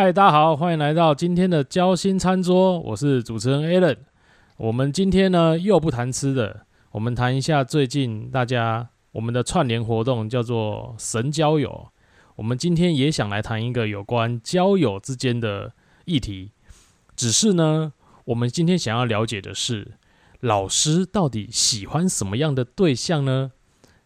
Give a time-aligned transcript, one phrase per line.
[0.00, 3.96] 嗨，大家好，欢迎来到今天的交心餐桌，我是主持人 Alan。
[4.56, 11.88] 我们今天呢又不谈吃的，我们谈一下最近大家我们的串联活动叫做神交友。
[12.36, 15.72] 我们今天也想来谈一个有关交友之间的
[16.04, 16.52] 议题，
[17.16, 17.92] 只是呢，
[18.26, 19.94] 我们今天想要了解的是，
[20.38, 23.50] 老师到底喜欢什么样的对象呢？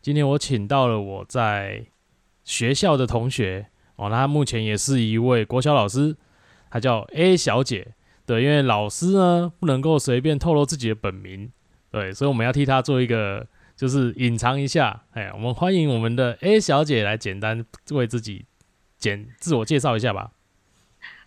[0.01, 1.89] 今天我请到了我在
[2.45, 3.67] 学校的同学。
[4.03, 6.17] 哦，那目前也是一位国小老师，
[6.69, 7.95] 她叫 A 小姐。
[8.27, 11.53] 对，因为老师呢不能够随便透露自己的本名，
[11.93, 15.03] 对，所以我们要替她做一个，就是隐藏一下。
[15.13, 18.45] 哎，我们欢迎我们的 A 小姐来简单为自己
[18.99, 20.33] 简自我介绍一下吧。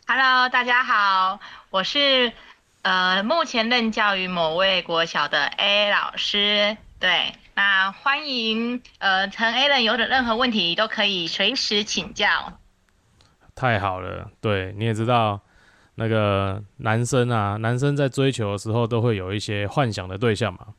[0.06, 1.40] Hello，大家好，
[1.70, 2.34] 我是
[2.82, 6.76] 呃目前任教于某位国小的 A 老师。
[7.00, 12.60] 对，那欢迎呃陈 A 人有的任何问题都可以随时请教。
[13.56, 15.40] 太好了，对，你也知道，
[15.96, 20.74] 那个男生啊，男生在追求的时候都会有一些幻想的对象嘛。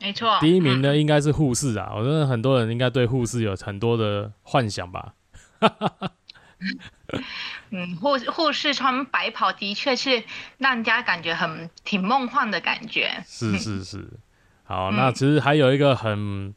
[0.00, 0.38] 没错。
[0.40, 5.14] 第一名呢，应该是护士啊，我觉得很多人应该对护士有很多的幻想吧。
[7.70, 10.22] 嗯，护护士穿白袍的确是
[10.58, 13.10] 让人家感觉很挺梦幻的感觉。
[13.26, 14.08] 是是是。
[14.62, 16.54] 好，那其实还有一个很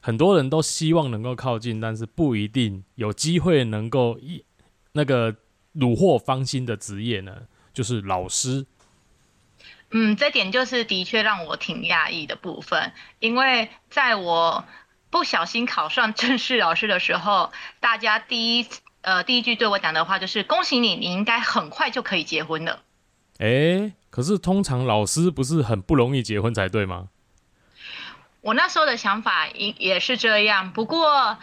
[0.00, 4.44] 很多人都希望能够靠近，但是不一定有机会能够一。
[4.98, 5.32] 那个
[5.76, 8.66] 虏获芳心的职业呢，就是老师。
[9.92, 14.64] 嗯，这点就是的确让我挺讶异的部分，因为在我
[15.08, 18.66] 不小心考上正式老师的时候，大家第一
[19.02, 22.82] 呃第一句对我讲的话就是“恭喜你，你应该很快就可以结婚了。”
[23.38, 27.10] 哎，可是通常老师不是很不容易结婚才对吗？
[28.40, 31.38] 我那时候的想法也也是这样，不过。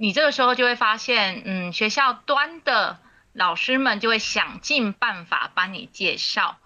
[0.00, 3.00] 你这个时候就会发现，嗯，学校端的
[3.32, 6.56] 老师们就会想尽办法帮你介绍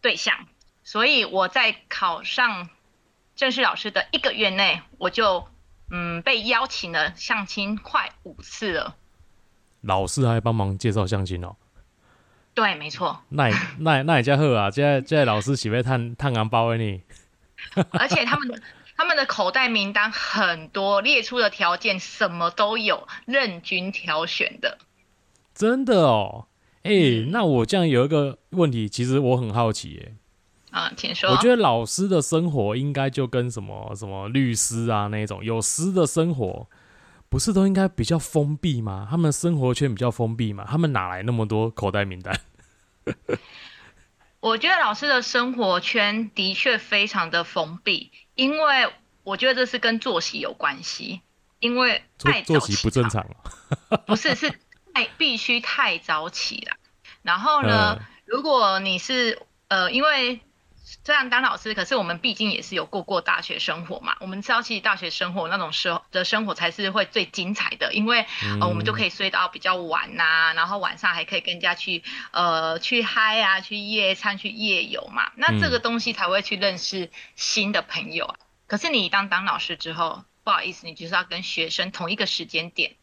[0.00, 0.46] 对象，
[0.82, 2.70] 所以我在考上
[3.36, 5.46] 正式老师的一个月内，我就
[5.90, 8.96] 嗯被邀请了相亲快五次了。
[9.82, 11.56] 老师还帮忙介绍相亲哦？
[12.54, 13.22] 对，没错。
[13.28, 14.70] 那那那也叫好啊！
[14.70, 17.02] 现在现在老师喜欢探探安包的你，
[17.92, 18.58] 而且他们的。
[18.96, 24.78] 他们的口袋名单很多，列出的条件什么都有，任君挑选的。
[25.54, 26.46] 真的哦，
[26.82, 30.02] 哎，那我这样有一个问题，其实我很好奇，
[30.72, 31.30] 哎，啊，请说。
[31.30, 36.68] 我觉得老师的生活应该就跟什么什么律师啊那种有师的生活，
[37.28, 39.06] 不是都应该比较封闭吗？
[39.10, 42.40] 他们生活圈比较封闭嘛，他们哪来那么多口袋名单？
[44.44, 48.12] 我觉得老师的生活圈的确非常的封闭。
[48.34, 51.22] 因为我觉得这是跟作息有关系，
[51.60, 54.50] 因为太作息不正常了，不是是
[54.92, 56.76] 太必须太早起了。
[57.22, 60.40] 然后呢，如果你是呃，因为。
[60.84, 64.16] 虽然当老师，可是我们毕竟也是有过过大学生活嘛。
[64.20, 68.26] 我们知道，其实大学生活那种时候的生活才是会最精彩的，因为
[68.60, 72.02] 呃，我们就可以睡到比较晚呐，然后晚上还可以跟人家去
[72.32, 75.32] 呃去嗨啊，去夜餐、去夜游嘛。
[75.36, 78.36] 那这个东西才会去认识新的朋友啊。
[78.66, 82.96] 可是你当当老师之后，不好意思，你就是要跟学生同一个时间点，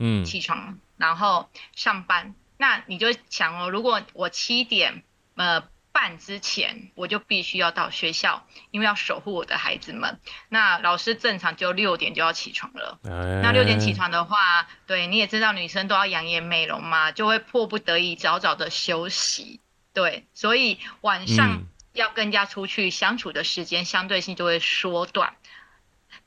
[0.00, 2.34] 嗯，起床然后上班。
[2.56, 5.04] 那你就想哦，如果我七点
[5.36, 5.62] 呃。
[6.00, 10.20] 半之前我就必须要到学校，因为要守护我的孩子们。
[10.48, 13.00] 那老师正常就六点就要起床了。
[13.02, 19.60] 那六点起床的话，对你也知道女生都要养颜美容嘛，就会迫不得已早早的休息。
[19.92, 21.64] 对，所以晚上
[21.94, 25.34] 要跟人家出去相处的时间相对性就会缩短。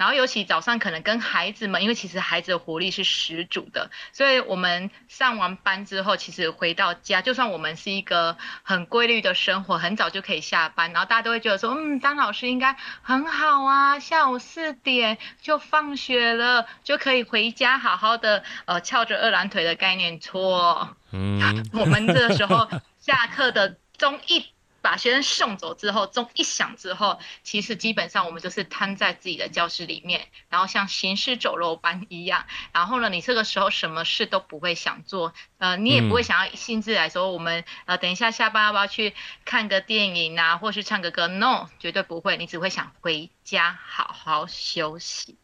[0.01, 20.97] 然后尤其早上可能跟孩子们，因为其实孩子的活力是十足的，所以我们上完班之后，其实回到家，就算我们是一个很规律的生活，很早就可以下班，然后大家都会觉得说，嗯，当老师应该很好啊，下午四点就放学了，就可以回家好好的，呃，翘着二郎腿的概念错。
[21.11, 22.67] 嗯，我们这时候
[22.99, 24.47] 下课的钟一。
[24.81, 32.45] 把学生送走之后，钟一响之后，其实基本上我们就是瘫在自己的教室里面，然后像行尸走肉般一样。
[32.73, 39.13] 然后呢，你这个时候什么事都不会想做，呃，你也不会想要兴致来说，我们呃等一下下班要不要去
[39.45, 45.37] 看个电影啊，或是唱个歌？No，绝对不会，你只会想回家好好休息。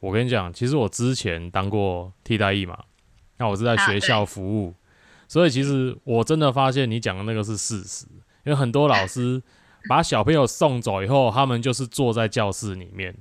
[0.00, 2.84] 我跟你讲，其实我之前当过替代役嘛，
[3.36, 4.74] 那我是在学校服务，
[5.28, 8.06] 所以其实我真的发现你讲的那个是事实。
[8.50, 9.40] 因为很多老师
[9.88, 13.14] 把小朋友送走以后，他们就是坐在教室里面，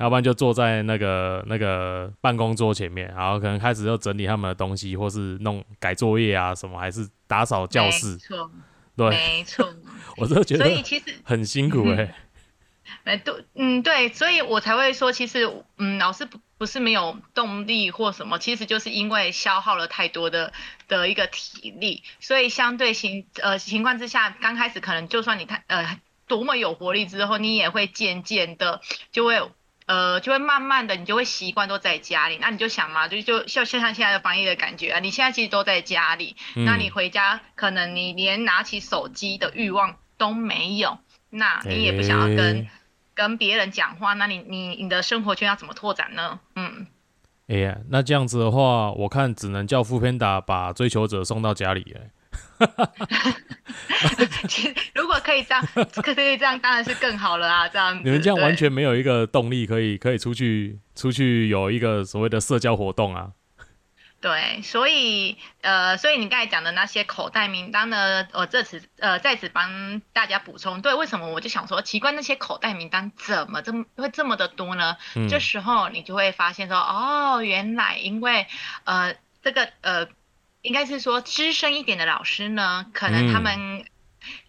[0.00, 8.12] 要不然就坐在那个那个办公桌前面，然后可能开始要整理他们的东西，或是弄改作业啊什么，还是打扫教室。
[8.12, 8.50] 没错，
[8.96, 9.68] 对，没错。
[10.16, 12.14] 我都觉得，所以其实很辛苦哎。
[13.04, 15.46] 哎，对，嗯，对，所以我才会说，其实，
[15.76, 20.52] 嗯，老师不不是没有动力或什么，其实就是因为消耗了太多的
[20.86, 25.98] 的一个体力，所以相对情呃情况之下，刚开始可能就算你太呃
[26.28, 28.80] 多么有活力之后，你也会渐渐的
[29.10, 29.42] 就会
[29.86, 42.68] 呃就会慢慢的你就会习惯都在家里，那你就想嘛，就就像像现在的防疫的感觉啊，你现在其实都在家里，那你回家可能你连拿起手机的欲望都没有，那你也不想要跟。
[43.14, 46.40] 跟别人讲话，那你你你的生活圈要怎么拓展呢？
[46.56, 46.86] 嗯，
[47.48, 52.10] 哎呀，那这样子的话，我看只能叫副片打把追求者送到家里哎。
[54.48, 55.66] 其 实如果可以这样，
[56.02, 57.68] 可以这样，当然是更好了啊！
[57.68, 63.32] 这样你们这样完全没有一个动力，可以可以出去出去有一个所谓的社交活动啊。
[64.22, 70.80] 对，所以呃，所以你刚才讲的那些口袋名单呢，我这次呃在此帮大家补充。
[70.80, 74.96] 对，为什么我就想说奇怪，那些口袋名单怎么这么会这么的多呢？
[75.28, 78.46] 这时候你就会发现说，哦，原来因为
[78.84, 80.06] 呃这个呃
[80.62, 83.84] 应该是说资深一点的老师呢，可能他们。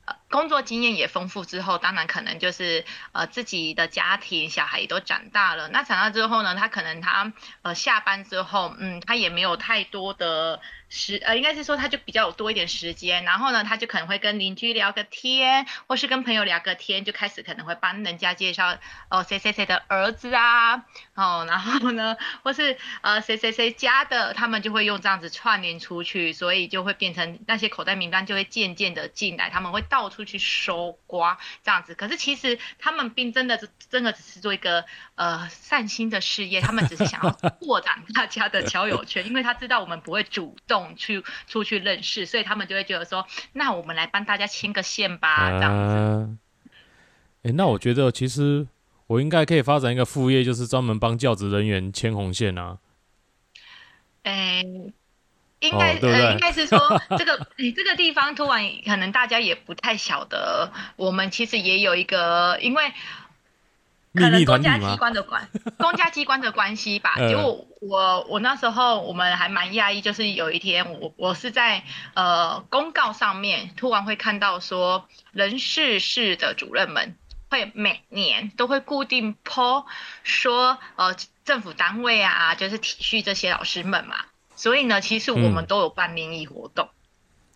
[0.05, 5.67] 呃，工作经验也丰富之后，当然可能就是呃自己的家庭小孩也都长大了。
[5.67, 7.31] 那长大之后呢，他可能他
[7.61, 10.59] 呃下班之后，嗯，他也没有太多的。
[10.95, 18.77] 时呃，应该是说他就比较有多一点时间，然后呢，他就可能会跟邻居聊个天，或是跟朋友聊个天，就开始可能会帮人家介绍
[19.09, 31.93] 哦谁谁谁的儿子啊，哦，然后呢，或是呃谁谁谁家的，他们就会用这样子串联出去，所以就会变成那些口袋名单就会渐渐的进来，他们会到处去收刮这样子。
[31.95, 33.59] 可是其实他们并真的
[33.89, 34.85] 真的只是做一个
[35.15, 37.29] 呃善心的事业，他们只是想要
[37.59, 40.95] 扩展大家的交友圈，因为他知道我们不会主动。
[40.95, 46.37] 去出去认识，所以他们就会觉得说，那我们来帮大家牵个线吧，这样子。
[47.41, 48.67] 哎，那我觉得其实
[49.07, 52.77] 我应该可以发展一个副业，就是专门帮教职人员牵红线啊。
[54.21, 54.63] 哎，
[55.63, 56.79] 应该呃，应该是说
[57.17, 62.93] 这个你这个地方突然可能大家也不太晓得，我们其实也有一个，因为。
[64.15, 65.49] 可能公家机关的关，
[65.79, 67.15] 公家机关的关系吧。
[67.27, 71.81] 结果我我那时候我们还蛮讶异，就是有一天我我是在
[72.13, 77.15] 呃公告上面突然会看到说，人事室的主任们
[77.49, 79.85] 会每年都会固定 po
[80.21, 84.17] 说呃政府单位啊，就是体恤这些老师们嘛。
[84.55, 86.89] 所以呢，其实我们都有办民意活动。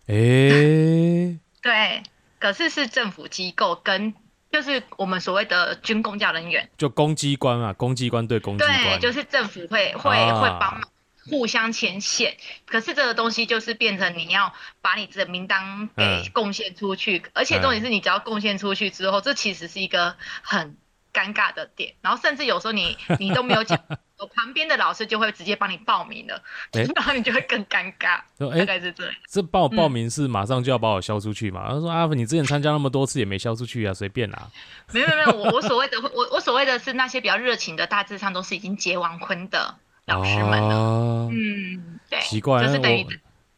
[0.06, 2.02] 诶， 对，
[2.38, 4.14] 可是是政府机构跟。
[4.50, 10.80] 就是我们所谓的军公教人员，就公机关啊，公机关对公机关，对，就是政府会会会帮忙
[11.28, 12.34] 互相牵线。
[12.64, 20.78] 可是这个东西就是变成你要把你的名单给贡献出去，而且重点是你只要贡献出去之后，这其实是一个很。
[21.12, 23.78] 尴尬的点，然后甚至有时候你 你都没有讲，
[24.18, 28.20] 我旁边的老师就会直接帮你报名了，然后你就会更尴尬。
[28.38, 29.14] 大概是这样。
[29.28, 31.68] 这帮我报名是马上就要把我消出去嘛？
[31.68, 34.48] 他说：“阿福，你之前参加那么多次也没消出去啊，随便啦。
[34.92, 39.74] ”没有没有，我我所谓的我我所谓的是那些比较热情的，大致上都是已经结完婚的
[40.06, 41.28] 老师们了。
[41.30, 42.20] 嗯，对。
[42.20, 43.06] 奇怪，就是等于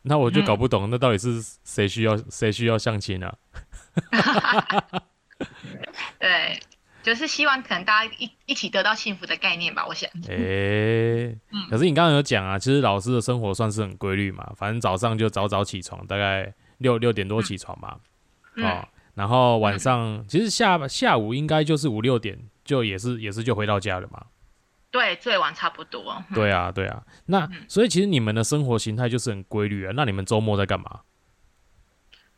[0.03, 3.35] 那我就搞不懂，那到底是谁需要谁需要相亲啊？
[6.19, 6.61] 对。
[7.03, 10.09] 就是希望可能大家一一起得到幸福的概念吧，我想。
[10.29, 11.35] 诶，
[11.71, 17.97] 可是你刚刚有讲啊，其实老师的生活算是很规律嘛，反正早上就早早起床，大概六六点多起床嘛，
[18.57, 24.27] 哦，然后晚上其实下下午应该就是五六点就也是也是就回到家了嘛。
[24.91, 26.23] 对，最晚差不多。
[26.35, 29.93] 对啊，对啊，那所以其实你们的生活形态就是很规律啊。
[29.97, 31.01] 那你们周末在干嘛？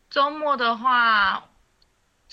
[0.09, 1.49] 周末的话。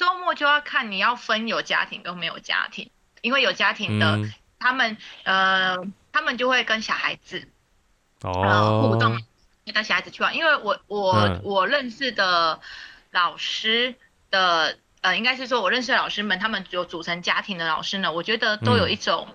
[0.00, 2.90] 周末就要看你要分有家庭跟没有家庭，
[3.20, 4.18] 因为有家庭的，
[4.58, 5.76] 他们呃，
[6.10, 7.46] 他们就会跟小孩子
[8.22, 9.20] 哦互动，
[9.74, 10.34] 带小孩子去玩。
[10.34, 12.60] 因为我我我认识的
[13.10, 13.94] 老师
[14.30, 19.28] 的呃，应该是说我认识的老师们，他们有组成家庭的老师呢，我觉得都有一种。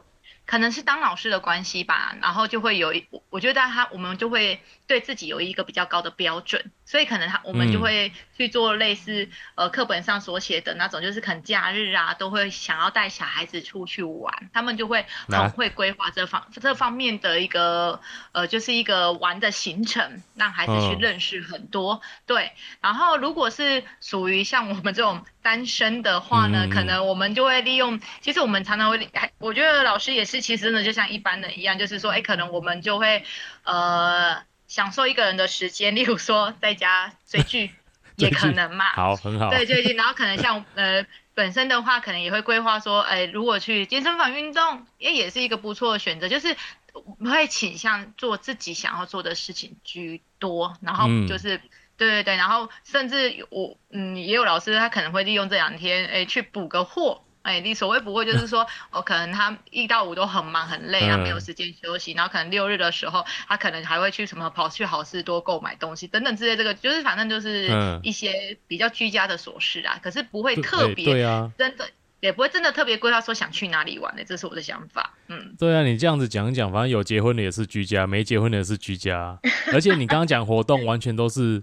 [0.47, 17.99] 可能是当老师的关系吧，然后就会有一，我觉得他我们就会对自己有一个比较高的标准，所以可能他我们就会去做类似呃课本上所写的那种，就是可能假日啊都会想要带小孩子出去玩，他们就会很会规划这方这方面的一个
[18.31, 22.01] 呃就是一个玩的行程，让孩子去认识很多。
[22.25, 22.51] 对，
[22.81, 25.23] 然后如果是属于像我们这种。
[25.45, 33.23] 单身的话呢，可能我们就会利用，其实我们常常会，还我觉得老师也是，其实呢就像一般人一样，就是说，哎，可能我们就会
[33.63, 37.71] 呃享受一个人的时间， 例如说在家 追剧，
[38.17, 38.85] 也可能嘛。
[38.93, 39.49] 好，很好。
[39.49, 46.55] 对，追剧，然后可能像 呃本身的话，可能也会规划说，哎，如果去健身房运动，也也是一个不错的选择，就是
[46.93, 51.59] 我会倾向做自己想要做的事情居多，然后嗯就是。
[51.97, 71.87] 对对对，然后甚至我嗯也有老师他可能会利用这两天哎去补个货，哎你所谓不会就是说哦可能他一到五都很忙很累啊嗯没有时间休息，然后可能六日的时候他可能还会去什么跑去好事多购买东西等等之类，这个就是反正就是嗯一些比较居家的琐事啊，可是不会特别对啊，真的
[72.21, 75.55] 也不会真的特别规划说想去哪里玩的，这是我的想法，嗯。
[75.59, 79.37] 对啊，你这样子讲一讲，反正有结婚的也是居家，没结婚的也是居家。
[79.71, 81.61] 而且你刚刚讲活动，完全都是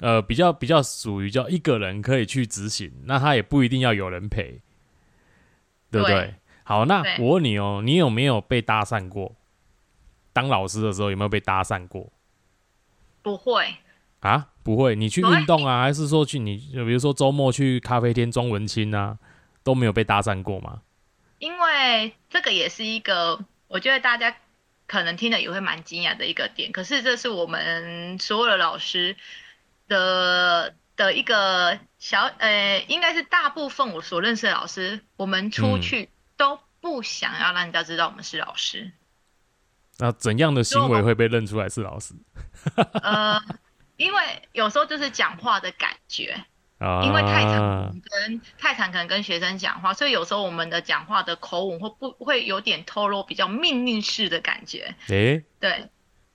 [0.00, 4.60] 呃比较比较属于叫一个人可以去执行，那他也不一定要有人陪，
[5.92, 6.16] 对不对？
[6.16, 6.34] 对
[6.64, 9.36] 好，那我问你哦，你有没有被搭讪过？
[10.32, 12.10] 当老师的时候有没有被搭讪过
[13.20, 13.76] 不会，
[14.20, 14.48] 啊？
[14.62, 19.18] 不会，你去运动啊，还是说去你比如说周末去咖啡厅装文青啊，
[19.62, 20.80] 都没有被搭讪过吗？
[21.38, 24.36] 因为这个也是一个，我觉得大家
[24.86, 26.70] 可能听了也会蛮惊讶的一个点。
[26.72, 29.16] 可是这是我们所有的老师
[29.88, 38.92] 的的一个小，呃，应该是大部分我所认识的老师，我们出嗯去都不想要让人家知道我们是老师。
[39.98, 42.14] 那怎样的行为会被认出来是老师
[43.02, 43.40] 呃，
[43.96, 46.44] 因为有时候就是讲话的感觉，
[46.78, 47.02] 啊？
[47.04, 55.88] 因为太常跟太常可能跟学生讲话，所以有时候我们的讲话的口吻会不会有点透露比较命令式的感觉，诶、对，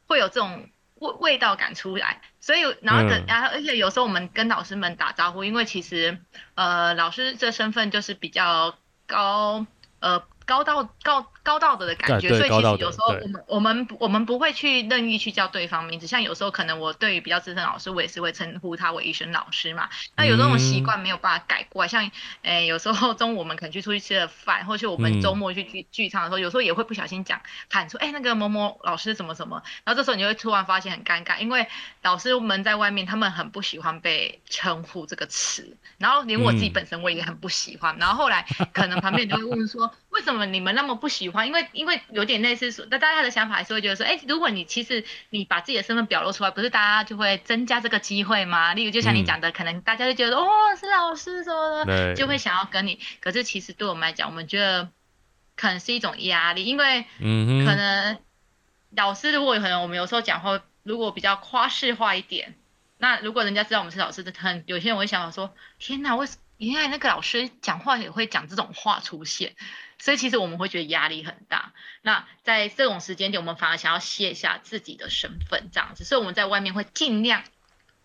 [0.06, 2.22] 会有这种味味道感出来。
[2.40, 6.20] 所以然后等嗯然后而且有时候我们跟老师们打招呼，因为其实
[6.56, 9.66] 呃老师这身份就是比较高
[10.00, 10.24] 呃。
[10.48, 19.90] 高道高高道德的感觉，所以其实有时候我们我们我们不会去任意去叫对方名字，像有时候可能我对于比较资深老师，我也是会称呼他为医生老师嘛。
[20.16, 20.84] 那有这种习嗯。
[20.84, 22.10] 惯没有办法改过来，像
[22.44, 25.22] 诶、有时候中午我们可能去出去吃了饭，或是我们嗯。
[25.22, 31.68] 周末去剧剧场的时候，有时候也会不小心讲喊出，哎、那个某某老师什么什么，然后这时候你就会突然发现很尴尬，因为
[32.04, 36.74] 老师们在外面他们很不喜欢被称呼这个词，然后连我自己嗯。
[36.74, 41.46] 本身我也很不喜欢，然后后来可能旁边人就会问说，为什么你们那么不喜欢？
[41.46, 48.74] 因为因为有点类似说，那大家的想法还是会觉得说，哎、如果你其实你把自己的身份表露出来，不是大家就会增加这个机会吗？
[48.74, 53.00] 例如就像你嗯讲的，可能大家就觉得哦是老师什么的，就会想要跟你。
[53.20, 54.90] 可是其实对我们来讲，我们觉得
[55.56, 58.18] 可能是一种压力，因为嗯，可能
[58.96, 62.56] 老师如果有可能我们有时候讲话如果比较夸饰化一点，
[62.98, 69.54] 那如果人家知道我们是老师的，很有些人会想说：天哪，为什原来那个老师讲话也会讲这种话出现？
[70.00, 71.74] 所以其实我们会觉得压力很大。
[72.02, 77.44] 那在这种时间点，我们反而想要卸下自己的身份，这样子，所以我们在外面会尽量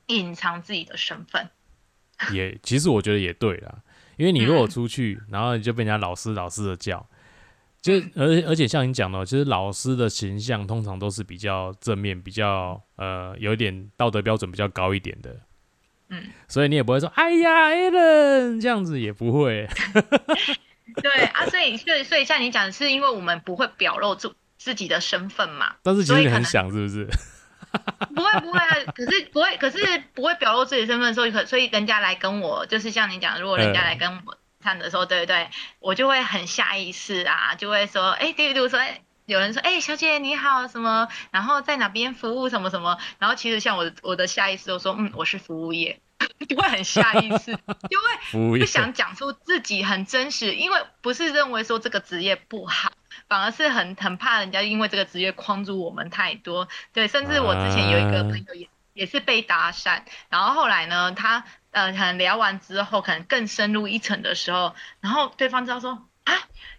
[0.06, 1.48] 隐藏自己的身份。
[2.32, 3.78] 也其实我觉得也对啦，
[4.16, 4.70] 因为你如果嗯。
[4.70, 7.04] 出去，然后你就被人家老师老师的叫，
[7.80, 15.40] 就而而且像你讲的哦，其实老师的形象通常都是比较正面，比较呃有一点道德标准比较高一点的，
[16.10, 19.66] 嗯，所以你也不会说哎呀 Alan 这样子也不会，
[21.02, 27.06] 对啊，所以所以所以像你讲的是，因为我们不会表露出自己的身份嘛， 但是其实你很想是不是？
[28.14, 29.78] 不会不会啊，可是不会，可是
[30.12, 35.48] 不会表露自己的身份的时候，可所以人家来跟我，就是像你讲，如果人家来跟我看的时候，对不对？
[35.80, 45.98] 我就会很下意识啊，就会说，哎，比如说，哎，有人说，哎，小姐你好，什么，然后在哪边服务什么什么，然后其实像我我的下意识都说，嗯，我是服务业，
[46.48, 47.52] 就会很下意识，
[47.88, 52.92] 就会服务业不想讲出自己很真实，因为不是认为说这个职业不好，
[53.28, 56.68] 反而是很很怕人家因为这个职业框住我们太多。
[56.92, 66.34] 对，甚至我之前有一个朋友也、也是被搭讪，然后后来呢，他呃可能聊完之后，可能更深入一层的时候，然后对方知道说啊。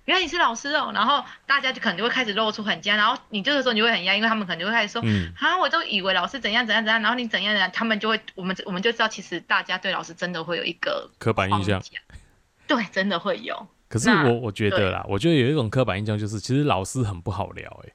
[0.05, 11.81] 原来你是老师哦，然后大家就可能就会开始露出很惊，然后你这个时候你就会很压，因为他们可能就会开始说，嗯，啊，我都以为老师怎样怎样怎样，然后你怎样怎样，他们就会，我们我们就知道，其实大家对老师真的会有一个刻板印象。
[12.67, 13.67] 对，真的会有。
[13.87, 17.93] 可是我我觉得啦，我觉得有一种刻板印象就是，其实老师很不好聊、欸，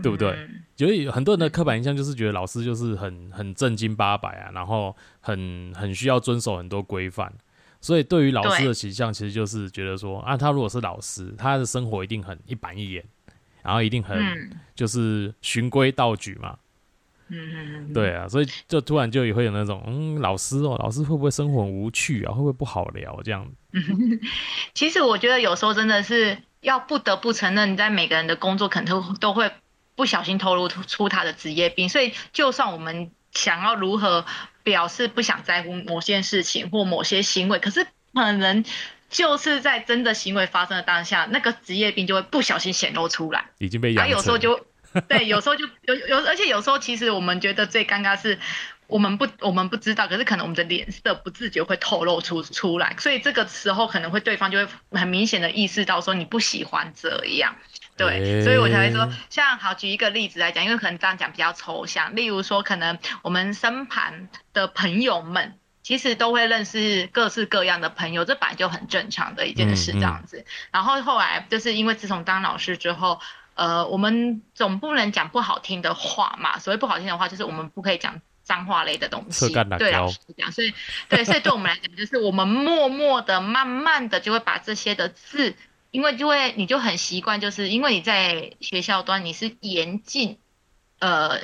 [0.00, 0.30] 对不对？
[0.30, 7.30] 嗯就是有很多人的刻板印象就是觉得老师就是很很正经八百啊，然后很很需要遵守很多规范，
[7.80, 13.04] 所以对于老师的形象，其实就是觉得说啊，他如果是老师，他的生活一定很一板一眼，
[13.62, 16.58] 然后一定很嗯，就是循规蹈矩嘛。
[17.32, 22.32] 嗯嗯嗯，对啊，所以就突然就也会有那种，嗯，老师哦，老师会不会生活很无趣啊？
[22.32, 23.48] 会不会不好聊这样？
[24.74, 29.48] 其实我觉得有时候真的是要不得不承认，在每个人的工作可能都都会
[29.94, 34.24] 不小心透露出他的职业病，所以就算我们想要如何
[34.62, 38.64] 表示不想在乎某件事情或某些行为，可是可能
[39.08, 44.66] 就是在真的行为发生的当下，那个职业病就会不小心显露出来，已经被养然后有时候就。
[45.06, 48.36] 对，有时候就有有，而且有时候其实我们觉得最尴尬是，
[48.88, 57.54] 我们不我们不知道，可是可能我们的脸色不自觉会透露出出来，所以这个时候可能会对方就会很明显的意识到说你不喜欢这样，
[58.00, 73.20] 对，所以我才会说，像好举一个例子来讲，因为可能这样讲比较抽象，例如说可能我们身旁的朋友们其实都会认识各式各样的朋友，这本来就很正常的一件事这样子，然后后来就是因为自从当老师之后。
[73.54, 76.58] 呃，我们总不能讲不好听的话嘛。
[76.58, 79.52] 所谓不好听的话，就是我们不可以讲脏话类的东西。
[79.76, 80.72] 对老师讲，所以
[81.10, 85.54] 对，所以对我们来讲，就是我们默默的、慢慢的就会把这些的字，
[85.90, 90.38] 因为就会你就很习惯，就是因为你在学校端你是严禁
[90.98, 91.40] 呃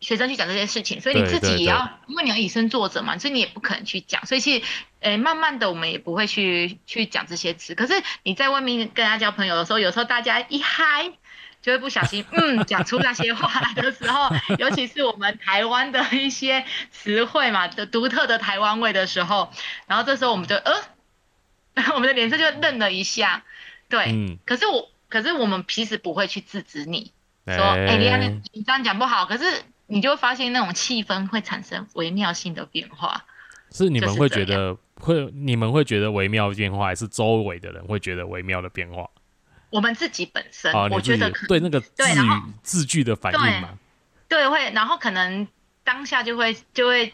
[0.00, 4.24] 学生去讲这些事情，所以你自己也要，因为你要以身作则嘛，所以你也不可能去讲。
[4.26, 4.64] 所以其实，
[5.00, 7.74] 诶，慢慢的我们也不会去去讲这些词。
[7.74, 11.12] 可是你在外面跟他交朋友的时候，有时候大家一嗨。
[11.62, 19.50] 就会不小心，嗯，讲出那些话来的时候，尤其是我们台湾的一些词汇嘛的独特的台湾味的时候，
[19.86, 20.74] 然后这时候我们就呃，
[21.94, 23.44] 我们的脸色就愣了一下，
[23.88, 27.12] 对，嗯，可是我，可是我们其实不会去制止你，
[27.46, 33.24] 说，哎，你你这样讲不好，可是你就会发现那种气氛会产生微妙性的变化，
[33.70, 39.08] 是你们会觉得会，你们会觉得微妙的变化，还是周围的人会觉得微妙的变化？
[39.70, 42.28] 我们自己本身，我觉得对那个字语
[42.62, 43.70] 字句的反应嘛，
[44.28, 45.48] 对，会，然后可能
[45.82, 47.12] 当下就会就会，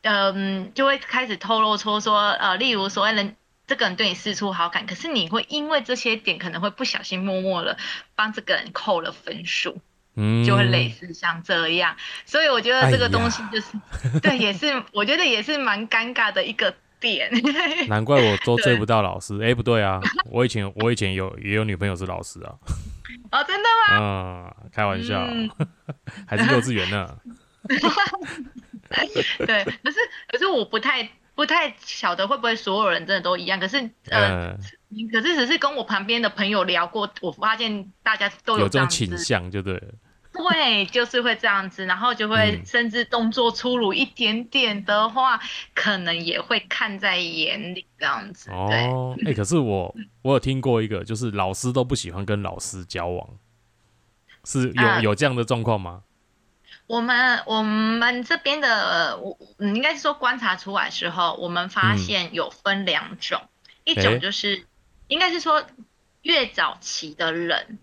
[0.00, 3.36] 嗯，就会开始透露出说，呃，例如所谓人
[3.68, 7.78] 这个人对你示出好感，可是你会因为这些点可能会不小心默默的
[8.16, 9.80] 帮这个人扣了分数，
[10.16, 16.74] 嗯，就会类似像这样，所以我觉得这个东西就是，对，也是我觉得也是蛮尴尬的一个。
[17.00, 17.30] 点，
[17.86, 19.40] 难怪我都追不到老师。
[19.40, 20.00] 哎，不对啊，
[20.32, 22.52] 我以前我以前有也有女朋友是老师啊。
[23.30, 24.00] 哦，真的吗？
[24.00, 25.24] 嗯，开玩笑，
[26.26, 27.16] 还是幼稚园呢。
[29.46, 33.60] 对，可是可是我不太不太晓得会不会所有人真的都一样。
[33.60, 33.78] 可是
[34.10, 34.58] 呃，
[35.12, 39.82] 可是只是跟我旁边的朋友聊过，我发现大家都有这种倾向，就对了。
[40.32, 45.38] 对，就是会这样子，然后就会甚至动作粗鲁一点点的话，
[45.74, 48.50] 可能也会看在眼里这样子。
[48.50, 53.28] 哦，哎，可是我我有听过一个，就是老师都不喜欢跟老师交往，
[54.42, 56.02] 是有有这样的状况吗？
[56.88, 63.48] 我们我们这边的，我应该是说观察出来之后，我们发现有分两种，
[63.84, 64.66] 一种就是
[65.06, 65.64] 应该是说
[66.22, 67.78] 越早期的人。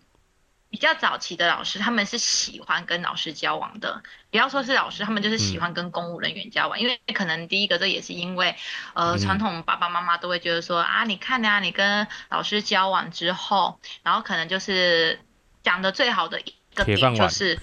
[0.67, 4.03] 比较早期的老师，他们是喜欢跟老师交往的。
[4.29, 8.57] 不要说是老师，他们就是喜欢跟公务人员交往，因为可能第一个，这也是因为，
[8.93, 15.21] 呃，传统爸爸妈妈都会觉得说啊，你看呀，你跟老师交往之后，然后可能就是
[15.63, 17.57] 讲的最好的一个点就是，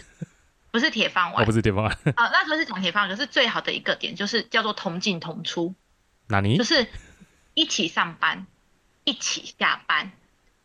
[0.73, 5.75] 不是铁饭碗，不是铁饭碗啊， 那时候是讲铁饭碗，可是最好的一个点就是叫做同进同出，
[6.27, 6.57] 哪里？
[6.57, 6.89] 就是
[7.55, 8.47] 一起上班，
[9.05, 10.11] 一起下班，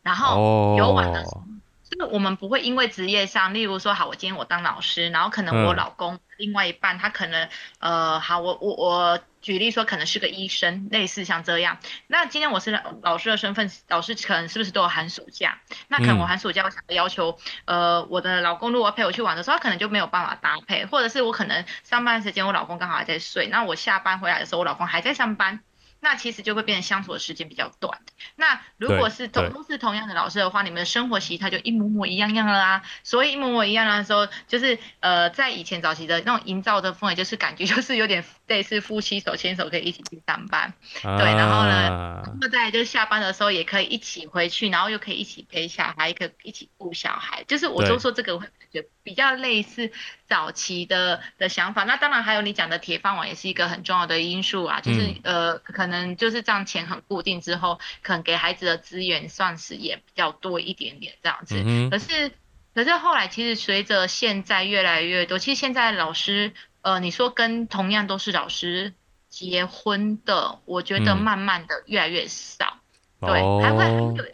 [0.01, 1.43] 然后有晚的时候。
[1.89, 7.47] 就是我们不会因为职业上，例如说，好，我今天我当老师，然后可能我老公另外一半他可能，
[7.79, 11.77] 呃，好，我我我举例说，可能是个医生，类似像这样。
[12.07, 15.57] 那今天我是老师的身份，老师可能是不是都有寒暑假？
[15.87, 25.61] 那可能我寒暑假我想要求，呃，我的老公如果陪我去玩的时候，他可能就没有办法搭配，或者是我可能上班时间我老公刚好还在睡，那我下班回来的时候我老公还在上班。
[25.99, 27.99] 那其实就会变成相处的时间比较短。
[28.35, 32.83] 那如果是同都是同样的老师的话，你们的生活习态就一模模一样样了啊。
[33.03, 41.25] 所以一模模一样的时候，就是呃，在以前早期的那种营造的氛围，就是感觉就是有点类似夫妻手牵手可以一起去上班，对。
[41.33, 47.45] 然后呢，那再就是下班的时候也可以一起回去，然后又可以一起陪小孩，可以一起顾小孩。
[47.47, 49.89] 就是我都说这个会觉比较类似
[50.27, 51.85] 早期的的想法。
[51.85, 55.77] 那当然还有你讲的铁饭碗也是一个很重要的因素啊，就是呃可。
[55.77, 61.63] 可能就是这样，钱很固定之后，可能给孩子的资源算是也比较多一点点这样子。
[61.91, 62.31] 可是，
[62.73, 66.51] 可是后来其实随着现在越来越多，其实现在老师，
[66.87, 68.93] 呃，你说跟同样都是老师
[69.29, 72.77] 结婚的，我觉得慢慢的越来越少。
[73.19, 74.25] 对，还会有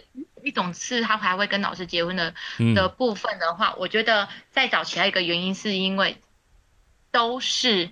[0.43, 2.35] 一种是他还会跟老师结婚的
[2.75, 6.17] 的部分的话，我觉得再找其他一个原因是因为。
[7.13, 7.91] 都是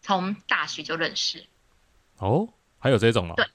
[0.00, 1.44] 从大学就认识。
[2.16, 2.48] 哦，
[2.78, 3.34] 还有这种哦？
[3.36, 3.46] 对，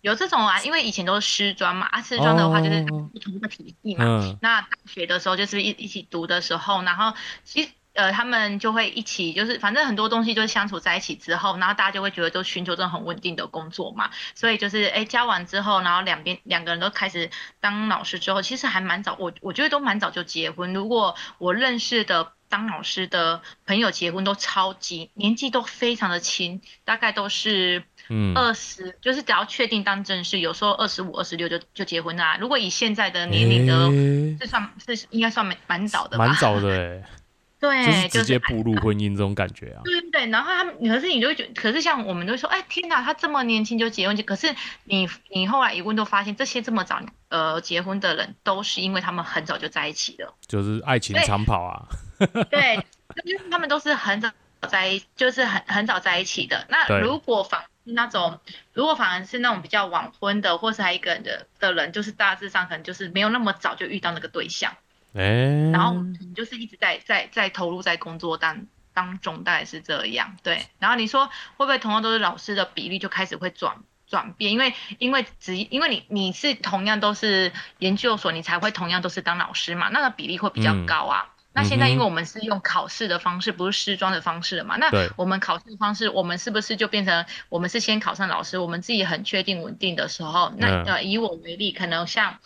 [0.00, 4.36] 有这种啊，因为以前都是师专嘛，啊，师专的话就是不同的体系嘛。
[4.42, 7.70] 那大学的时候就是一一起读的时候，然后其实。
[7.98, 20.72] 呃，他们就会一起，就是反正很多东西就是相处在一起之后，然后大家就会觉得都寻求这种很稳定的工作嘛，所以就是哎交完之后，然后两边两个人都开始当老师之后，其实还蛮早，我我觉得都蛮早就结婚。
[20.72, 32.38] 如果我认识的当老师的朋友结婚都超级年纪都非常的轻，大概都是嗯二十，就是只要确定当正式，有时候二十五、二十六就就结婚啦。
[32.40, 37.02] 如果以现在的年龄的，是算是应该算蛮蛮早的，蛮早的哎。
[37.60, 39.82] 对，就是直接步入婚姻这种感觉啊。
[39.84, 51.88] 对对对，然后他们，可是你就会觉，可是像我们都说，哎，天哪，他这么年轻就结婚，可是你你后来一问都发现，这些这么早呃结婚的人，都是因为他们很早就在一起了，就是爱情长跑啊。
[52.50, 52.76] 对，
[53.24, 54.30] 就是他们都是很早
[54.68, 56.64] 在，就是很很早在一起的。
[56.68, 58.38] 那如果反那种，
[58.72, 64.76] 如果反而是那种比较晚婚的，或是还一个人的的人，就是大致上可能就是没有那么早就遇到那个对象。
[65.14, 70.66] 哎，然后你就是一直在在在投入在工作当当中，大概是这样，对。
[70.78, 74.52] 然后你说会不会同样都是老师的比例就开始会转转变？
[74.52, 81.26] 因为因为只因为你你是同样都是研究所，你才会同样都是当老师嘛，那个比例会比较高啊。
[81.54, 84.76] 那现在因为我们是用考试的方式，不是师专的方式了嘛？
[84.76, 92.38] 那我们考试的方式，我们是不是就变成我们是先考上老师，我们自己很确定稳定的时候，那呃以我为例，可能像。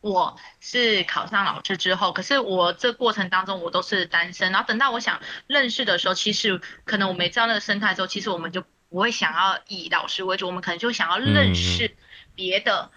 [0.00, 11.96] 我是考上老师之后，可是我这过程当中我都是单身，然后等到我想认识的时候，其实可能我没知道那个生态之后，其实我们就不会想要以老师为主，我们可能就想要认识
[12.36, 12.90] 别的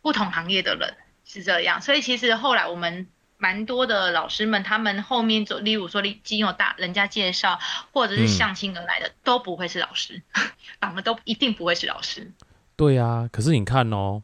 [0.00, 1.82] 不同行业的人，是这样。
[1.82, 7.58] 所以其实后来我们蛮多的老师们，他们后面就，例如说经由大人家介绍
[7.92, 10.22] 或者是相亲而来的，都不会是老师，
[10.78, 12.30] 反而都一定不会是老师。
[12.76, 14.22] 对啊，可是你看哦，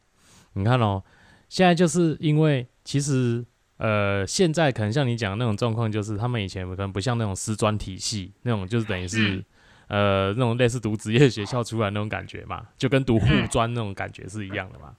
[0.53, 1.03] 你看哦。
[1.51, 3.45] 现在就是因为其实
[3.79, 9.45] 呃，现在可能像你讲的那种状况，就是他们以前可能不像那种师专体系那种，就是等于是
[9.89, 14.95] 呃那种类似读职业学校出来那种感觉嘛，就跟读护专那种感觉是一样的嘛。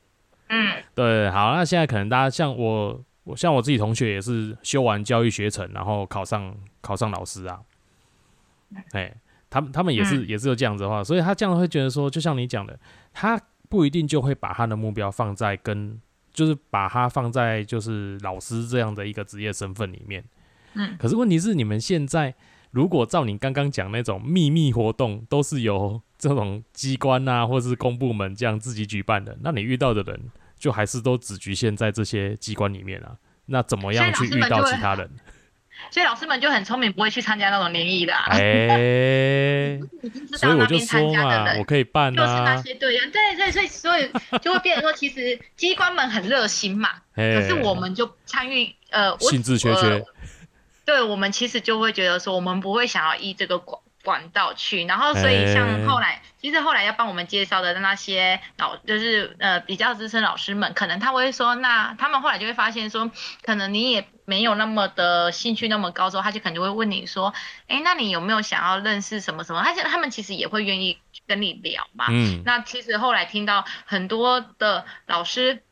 [0.50, 7.62] 嗯，对，好，那现在可能大家像我，我像我自己同学也是修完教育学程，然后考上考上老师啊。
[8.92, 9.16] 哎，
[9.50, 12.78] 他们他们也是也是有这样子的话，所以他这样会觉得说，就像你讲的，
[13.14, 15.98] 他不一定就会把他的目标放在跟。
[16.34, 20.24] 就是把它放在就是老师这样的一个职业身份里面，
[20.74, 22.34] 嗯，可是问题是你们现在
[22.72, 33.18] 如果照你刚刚讲那种秘密活动，都是由这种机关啊或者是公部门这样自己举办的，那你遇到的人就还是都只局限在这些机关里面啊？
[33.48, 35.10] 那怎么样去遇到其他人？
[35.90, 38.14] 所以老师们就很聪明，不会去参加那种联谊的。
[38.14, 39.80] 哎，
[40.38, 42.26] 所以我就说嘛，我可以办啊。
[42.26, 44.10] 就是那些对呀，对对，所以所以
[44.42, 50.04] 就会变成说，其实机关们很热心嘛， 可是我们就参与呃，兴致缺缺。
[50.86, 63.12] 对，我们其实就会觉得说，我们不会想要依这个管管道去，然后所以像后来，其实后来要帮我们介绍的那些老，就是呃比较资深老师们，可能他会说，那他们后来就会发现说，
[63.44, 64.06] 可能你也。
[64.32, 67.34] 没有那么的兴趣那么高之后，他就肯定会问你说，
[67.68, 69.62] 哎，那你有没有想要认识什么什么？
[69.62, 72.06] 他他们其实也会愿意跟你聊嘛。
[72.10, 72.42] 嗯。
[72.46, 75.64] 那其实后来听到很多的老师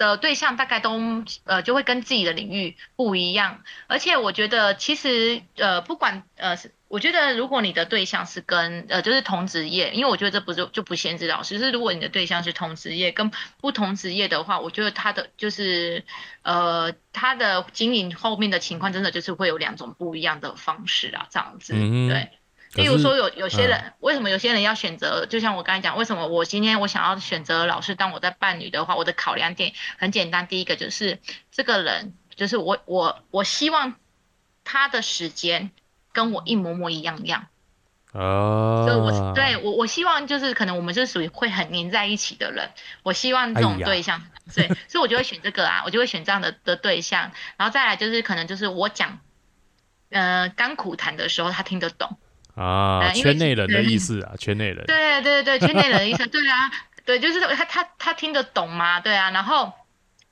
[0.00, 0.98] 的对象大概都
[1.44, 6.72] 呃就会跟自己的领域不一样，而且我觉得其实呃不管呃是。
[6.90, 16.04] 我觉得，如果你的对象是跟呃，就是同职业，因为我觉得这不是就不限制老师，是如果你的对象是同职业跟不同职业的话，我觉得他的就是
[16.42, 21.74] 呃，他的经营后面的情况，真的就是会有两种不一样的方式啊，这样子。
[21.74, 22.28] 对。
[22.74, 25.26] 例如说，有有些人为什么有些人要选择？
[25.26, 31.18] 就像我刚才讲，为什么我今天我想要选择老师当我的伴侣的话，我的考量点很简单，第一个就是
[31.50, 33.94] 这个人，就是我我我希望
[34.64, 35.70] 他的时间。
[36.12, 37.46] 跟我一模模一样样，
[38.10, 42.68] 哦，所以我对我我希望就是可能我们是属于会很黏在一起的人，
[43.04, 44.20] 我希望这种对象，
[44.52, 49.20] 对，所以我就会选这个啊， 我就会选这样的的对象，然后再来就是可能就是我讲，
[50.10, 52.18] 呃，甘苦谈的时候他听得懂
[52.62, 56.70] 啊，圈内人的意思啊， 圈内人，对对对，圈内人的意思，对啊，
[57.04, 59.00] 对，就是他他他听得懂吗？
[59.00, 59.72] 对啊，然后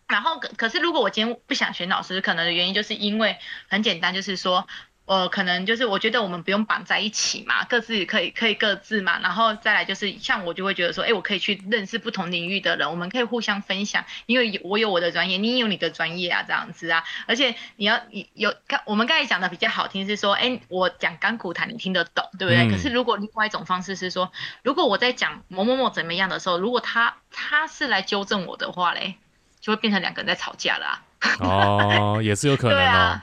[0.06, 3.36] 然后可可是如果我今天不想选老师，可能的原因就是因为
[3.68, 4.66] 很简单，就是说。
[5.09, 22.71] 呃，可能就是我觉得我们不用绑在一起嘛，各自可以可以各自嘛，然后再来就是像我就会觉得说，哎，我可以去认识不同领域的人，我们可以互相分享，因为我有我的专业，你有你的专业啊，这样子啊，而且你要你有刚我们刚才讲的比较好听是说，哎，我讲干苦谈你听得懂，对不对？
[22.71, 24.31] 可是如果另外一种方式是说，
[24.62, 29.14] 如果我在讲某某某怎么样的时候，如果他他是来纠正我的话嘞，
[29.59, 31.01] 就会变成两个人在吵架了。
[31.40, 33.21] 哦，也是有可能哦。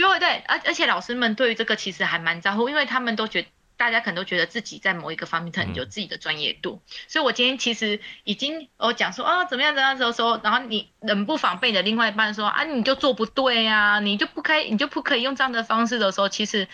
[0.00, 16.68] 对对，而而且老师们对于这个其实还蛮在乎，因为他们都觉大家可能都觉得自己在某一个方面可能有自己的专业度，所以我今天其实已经我讲说啊怎么样怎样的时候，然后你冷不防被你的另外一半说啊你就做不对呀，你就不可以你就不可以用这样的方式的时候，其实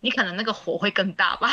[0.00, 1.50] 你可能那个火会更大吧。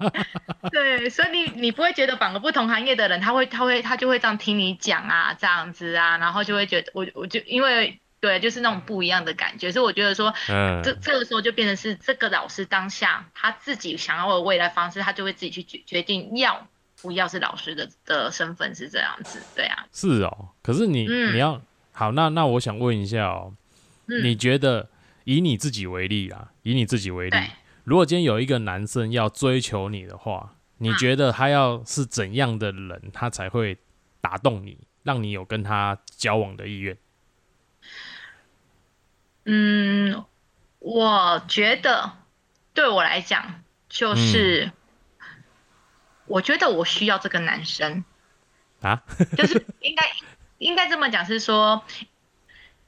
[0.72, 8.01] 对，所以你你不会觉得绑个不同行业的人他会他会他就会这样听你讲啊这样子啊，然后就会觉得我我就因为。
[8.22, 10.80] 对，就是那种不一样的感觉，所以我觉得说，嗯。
[10.84, 16.68] 这这个时候就变成是这个老师当下他自己想要的未来方式，他就会自己去决决定要
[17.02, 19.86] 不要是老师的的身份是这样子，对啊。
[19.92, 23.52] 是哦，可是你你要好，那那我想问一下哦，
[24.06, 24.88] 你觉得
[25.24, 27.36] 以你自己为例啊，以你自己为例，
[27.82, 33.76] 如果今天有一个男生要追求你的话，你觉得他要是怎样的人，他才会
[34.20, 36.96] 打动你，让你有跟他交往的意愿？
[39.44, 40.24] 嗯，
[40.78, 42.12] 我觉得
[42.74, 44.70] 对我来讲，就是
[46.26, 48.04] 我觉得我需要这个男生
[48.80, 49.02] 啊，
[49.36, 50.10] 就是 应该
[50.58, 51.84] 应该这么讲，是说，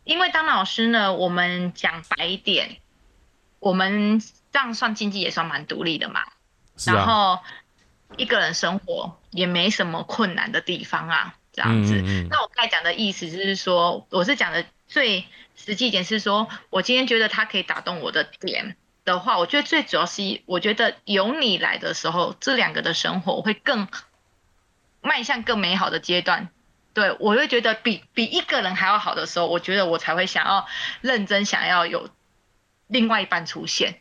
[0.05, 2.77] 因为当老师呢，我们讲白一点，
[3.59, 4.21] 我们
[4.53, 6.23] 这样算经济也算蛮独立的嘛，
[6.87, 7.41] 然后
[8.17, 12.01] 一个人生活也没什么困难的地方啊，这样子。
[12.31, 14.65] 那我刚才讲的意思就是说，我是讲的
[14.95, 15.27] 最。
[15.57, 23.87] 实际一点是说，我今天觉得他可以打动我的点的话，我觉得最主要是，我觉得有你来的时候，这两个的生活会更
[25.01, 26.49] 迈向更美好的阶段。
[26.93, 30.67] 对我会觉得比比一个人还要好的时候，我觉得我才会想要
[31.03, 32.11] 认真想要有
[32.89, 34.01] 另外一半出现。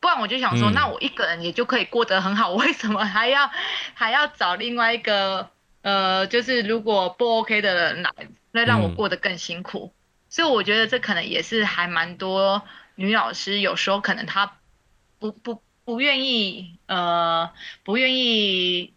[0.00, 3.50] 不然我就想说，那我一个人也就可以过得很好，我为什么还要
[3.92, 5.50] 还要找另外一个
[5.82, 8.10] 呃，就是如果不 OK 的人来，
[8.50, 9.92] 那让我过得更辛苦？
[10.28, 12.62] 所以我觉得这可能也是还蛮多
[12.94, 14.58] 女老师有时候可能她
[15.18, 17.50] 不不不愿意呃
[17.84, 18.92] 不愿意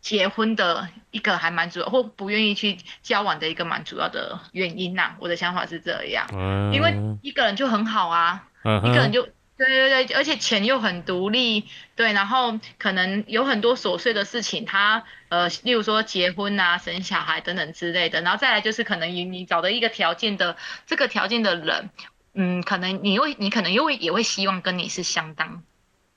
[0.00, 5.16] 结婚的一个还蛮主要或不愿意去交往的一个蛮主要的原因呐。
[5.20, 6.26] 我的想法是这样，
[6.72, 9.28] 因为一个人就很好啊，一个人就。
[9.66, 21.90] 对对对，而且钱又很独立，对，然后可能有很多琐碎的事情，他呃，例如说结婚啊、生小孩等等之类的，然后再来就是可能你你找的一个条件的这个条件的人，
[22.34, 25.62] 嗯，可能你会你可能又会也会希望跟你是相当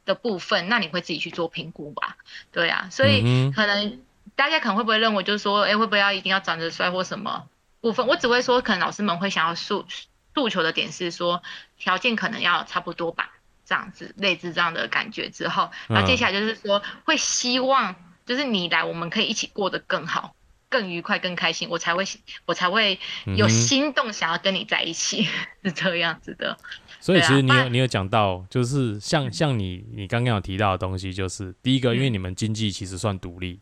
[0.05, 2.17] 的部分，那你会自己去做评估吧，
[2.51, 3.99] 对啊，所以可能
[4.35, 7.47] 大家可能会不会认为就是说，哎，会不会要一定要长得帅或什么
[7.81, 8.07] 部分？
[8.07, 9.85] 我只会说，可能老师们会想要诉
[10.33, 11.43] 诉求的点是说，
[11.77, 13.31] 条件可能要差不多吧。
[13.65, 20.35] 这样子类似这样的感觉之后，那接下来就是说会希望，就是你来，我们可以一起过得更好、
[20.69, 22.05] 更愉快、更开心，我才会
[22.45, 22.99] 我才会
[23.35, 25.27] 有心动想要跟你在一起，
[25.65, 26.55] 是这样子的。
[26.99, 33.59] 所以其实你有你有讲到，就是像像你你刚刚有提到的东西，就是第一个，因为你们经济其实算独立，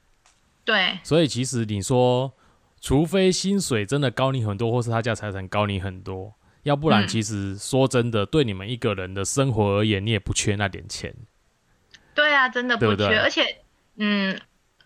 [0.66, 2.32] 对，所以其实你说，
[2.80, 6.34] 除非薪水真的高你很多，或是他家财产高你很多。
[6.63, 11.13] 要不然，其实说真的，对你们一个人的生活而言，你也不缺那点钱。
[12.15, 13.19] 对啊，真的不缺。
[13.19, 13.58] 而且，
[13.97, 14.39] 嗯，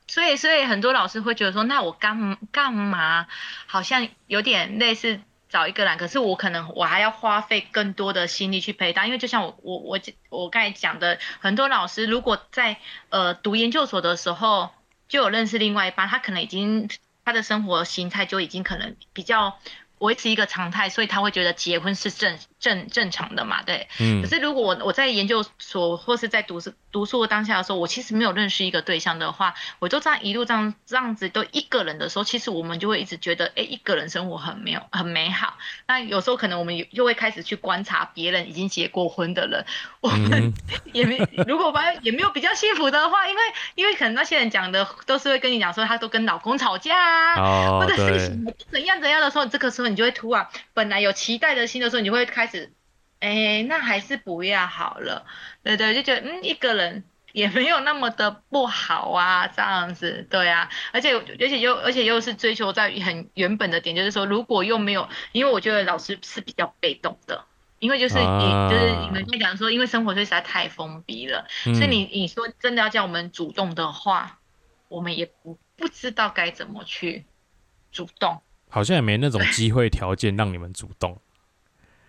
[0.08, 3.28] 所以，所以很多老师会觉得说，那我干干嘛？
[3.68, 9.06] 好像有点类似找一个人，可是我可能我还要花费更多的心力去陪他。
[9.06, 12.78] 因为就像我我我我刚才讲的，很多老师如果在
[13.10, 14.72] 呃读研究所的时候
[15.08, 16.90] 就有认识另外一半，他可能已经
[17.24, 19.60] 他的生活心态就已经可能比较。
[20.00, 23.62] 维持一个常态，所以他会觉得结婚是正正正常的嘛？
[23.64, 23.88] 对。
[24.00, 24.22] 嗯。
[24.22, 35.58] 可是如果我我在研究所或是在读书读书的当下的时候，我其实没有认识一个对象的话，我就这样一路这样这样子都一个人的时候，其实我们就会一直觉得，哎，一个人生活很没有很美好。
[35.88, 39.66] 那有时候可能我们就会开始去观察别人已经结过婚的人，
[40.02, 40.54] 我们
[40.94, 41.18] 也没
[41.48, 43.42] 如果发现也没有比较幸福的话，因为
[43.76, 46.98] 因为可能那些人讲的都是会跟你讲说，他都跟老公吵架
[47.36, 48.30] 啊，或者是
[48.72, 49.88] 怎样怎样的时候，这个时候。
[49.88, 52.72] 你就会突然本来有期待的心的时候，你就会开始，
[53.20, 55.26] 哎，那还是不要好了，
[55.64, 67.46] 对对，就觉得嗯，一个人也没有那么的不好啊，这样子，对啊，而且而且又而且又是追求在很原本的点，就是说如果又没有，因为我觉得老师是比较被动的，
[67.80, 74.40] 因为就是你就是你们在讲说，因为生活圈实在太封闭了，所以你你说真的要叫我们主动的话，
[74.88, 77.26] 我们也不不知道该怎么去
[77.92, 81.20] 主动，好像也没那种机会条件让你们主动。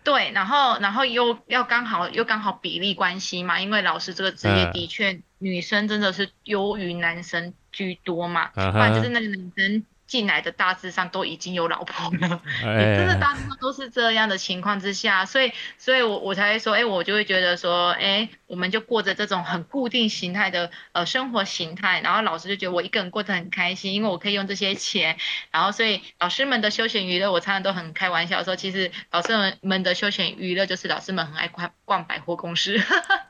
[0.09, 9.85] 对，然后然后又要刚好又刚好比例关系嘛，因为老师这个职业的确女生真的是优于男生居多嘛，不然就是那个男生。
[10.09, 25.17] 进来的大致上都已经有老婆了， 真的大致上都是这样的情况之下，所以，所以我我才会说，哎，我就会觉得说，哎，我们就过着这种很固定形态的呃生活形态，然后老师就觉得我一个人过得很开心，因为我可以用这些钱，
[25.53, 32.77] 然后所以老师们的休闲娱乐，我常常都很开玩笑说，其实老师们们的休闲娱乐就是老师们很爱逛逛百货公司，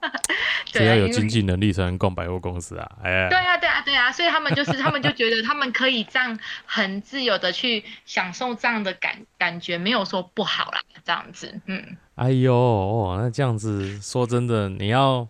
[0.72, 6.38] 只要有经济能力才能逛百货公司啊，哎，对啊，对啊，对啊，所以他们就是他们就觉得他们可以这样。
[6.70, 11.96] 很自由的去享受这样的感感觉，没有说不好啦，这样子，嗯。
[12.18, 15.26] 哎呦，那这样子说真的，你要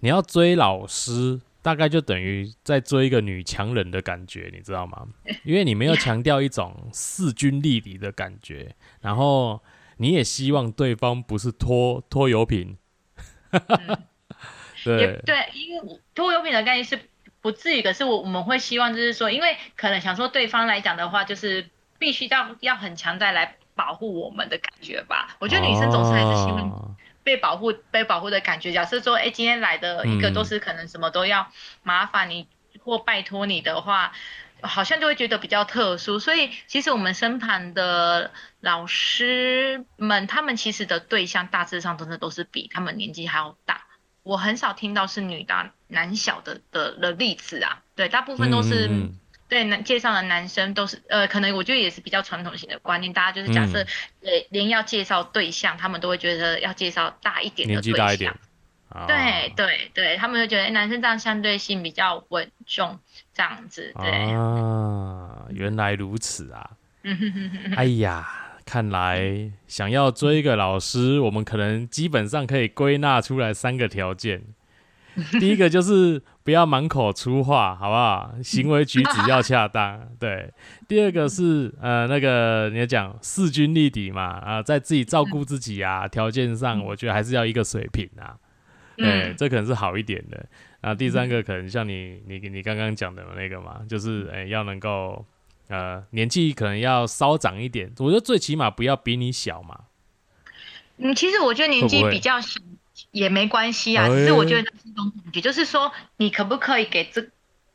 [0.00, 5.06] 你要追老师，大概就等于在追一个女强人的感觉，你知道吗？
[5.44, 9.60] 因为你没有强调一种势均力敌的感觉，然后
[9.96, 12.76] 你也希望对方不是拖拖油瓶。
[14.84, 16.98] 对对，因为拖油瓶的概念是。
[17.42, 25.36] 不至于，可是我我们会希望就是说，因为可能想说对方来讲的话，就是必须要要很强再来保护我们的感觉吧。
[25.38, 26.70] 我觉得女生总是还是喜欢
[27.22, 28.72] 被保护、被保护的感觉。
[28.72, 31.50] 假设说，哎，今天来的一个都是可能什么都要
[31.82, 32.48] 麻烦你
[32.82, 34.12] 或拜托你的话，
[34.62, 36.18] 好像就会觉得比较特殊。
[36.18, 38.30] 所以其实我们身旁的
[38.60, 43.82] 老师们，他们其实的对象大致上真的都是比他们年纪还要大。
[44.22, 48.90] 我很少听到是女大男小的的的例子啊，对，大部分都是
[49.50, 53.80] 对男介绍的男生都是呃，可能我觉得也是比较传统型的观念，大家就是假设
[54.22, 58.34] 呃连要介绍对象，他们都会觉得要介绍大一点的对象，
[59.06, 62.98] 对对对，他们就觉得男生这样相对性比较稳重，
[63.34, 66.70] 这样子，对啊，原来如此啊，
[67.76, 68.46] 哎呀。
[68.66, 74.44] 看来想要追一个老师，我们可能基本上可以归纳出来三个条件。
[75.40, 78.34] 第一个就是不要满口粗话，好不好？
[78.42, 80.04] 行为举止要恰当。
[80.18, 80.52] 对。
[80.88, 88.34] 第二个是呃那个你要讲势均力敌嘛啊，在自己照顾自己啊条件上，我觉得还是要一个水平啊。
[88.96, 90.44] 对，这可能是好一点的。
[90.80, 95.24] 然后第三个可能像你你你刚刚讲的那个嘛，就是哎要能够。
[95.68, 99.82] 呃，年纪可能要稍长一点，我觉得最起码不要比你小嘛。
[100.96, 102.60] 嗯，其实我觉得年纪比较小
[103.10, 107.26] 也没关系啊，只是我觉得这种感觉，就是说你可不可以给这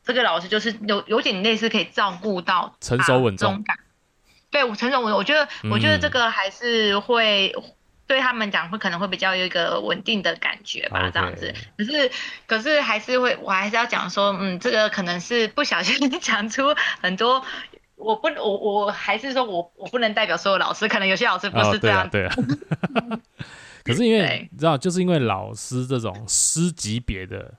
[0.04, 3.78] 这个老师，就是有有点类似可以照顾到成熟稳重感。
[4.50, 7.54] 对，成熟稳，我觉得我觉得这个还是会
[8.06, 11.52] 对他们讲会可能会比较有一个稳定的感觉吧，这样子。
[11.76, 12.10] 可是
[12.46, 17.44] 可是还是会，我还是要讲说，嗯，这个可能是不小心 讲出很多。
[17.96, 22.08] 我不，我我还是说我我不能代表所有老师，可能有些老师不是这样。
[22.10, 22.36] 对啊，
[23.86, 27.54] 可是因为你知道，就是因为老师这种师级别的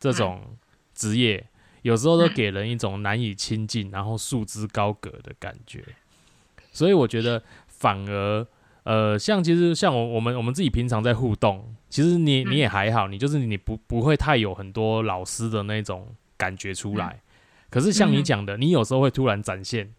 [0.00, 0.56] 这种
[0.94, 1.46] 职业，
[1.82, 5.84] 有时候都给人一种难以亲近，然后束之高阁的感觉。
[6.72, 8.46] 所以我觉得反而
[8.84, 17.20] 呃，像其实像我我们我们自己平常在互动，其实你你也还好，你就是你不不会太有很多老师的那种感觉出来。
[17.68, 19.92] 可是像你讲的，你有时候会突然展现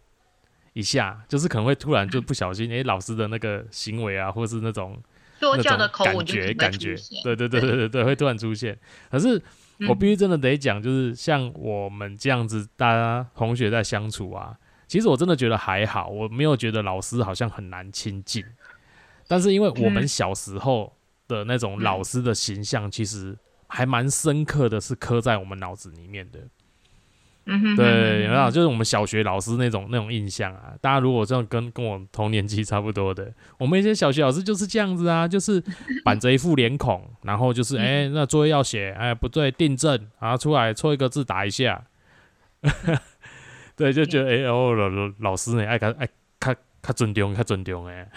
[0.74, 4.98] 一下，就是可能会突然就不小心，哎，老师的那个行为啊，或是那种
[5.40, 8.78] 说教的口感觉，感觉，对对对对对对，会突然出现。
[9.10, 9.42] 可是
[9.88, 18.44] 我必须真的得讲，就是像我们这样子，大家同学在相处啊，其实我真的觉得还好，我没有觉得老师好像很难亲近。
[19.28, 20.94] 但是因为我们小时候
[21.28, 26.40] 的那种老师的形象，其实还蛮深刻的，是刻在我们脑子里面的。
[27.76, 30.74] 对，有没有就是我们小学老师那种那种印象啊？
[30.82, 35.64] 大家如果这样跟跟我同年纪差不多的，我们一些小学老师就是这样子啊，就是
[36.06, 41.84] 板着一副脸孔，然后就是哎，那作业要写，哎不对，订正，然后出来错一个字打一下，
[43.76, 46.08] 对，就觉得哎哦老老师呢爱看爱
[46.40, 48.08] 看看尊重看尊重哎。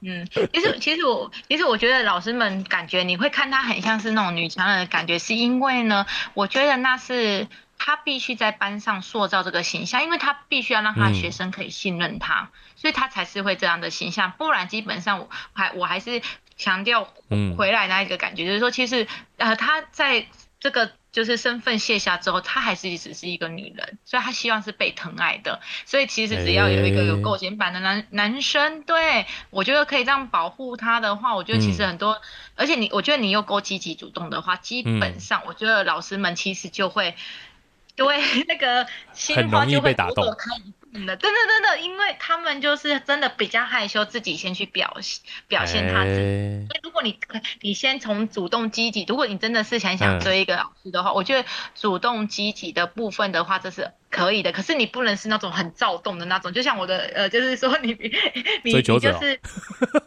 [0.00, 7.46] 嗯，其实 其实我其实我觉得老师们感觉你会看他很像是那种女强人的感觉，是因为呢，我觉得那是。
[7.84, 14.30] 他必须在班上塑造这个形象，因为他必须要让他的学生可以信任他，所以他才是会这样的形象。
[14.38, 16.22] 不然，基本上我还我还是
[16.56, 17.12] 强调
[17.58, 20.28] 回来那一个感觉，就是说，其实呃，他在
[20.60, 25.60] 这个就是身份卸下之后，他还是只是一个女人，所以她希望是被疼爱的。
[25.84, 32.22] 所以其实只要有一个有构型版的男男生，对我觉得可以这样保护她的话，我觉得其实很多，
[32.54, 37.10] 而且你我觉得你又够积极主动的话，基本上我觉得老师们其实就会。
[37.10, 37.16] 就
[38.06, 38.16] 会
[38.48, 46.66] 那个鲜花就会朵朵开一半的，真的真的，因为他们就是真的比较害羞，自己先去表现表现他自己。
[46.68, 47.18] 所以如果你
[47.60, 53.92] 你先从主动积极，如果你真的是想想追一个老师的话，我觉得主动积极的部分的话，这是。
[54.12, 57.94] 可以的，可是你不能是那种很躁动的那种，就像我的呃，就是说你
[58.62, 59.40] 你你就是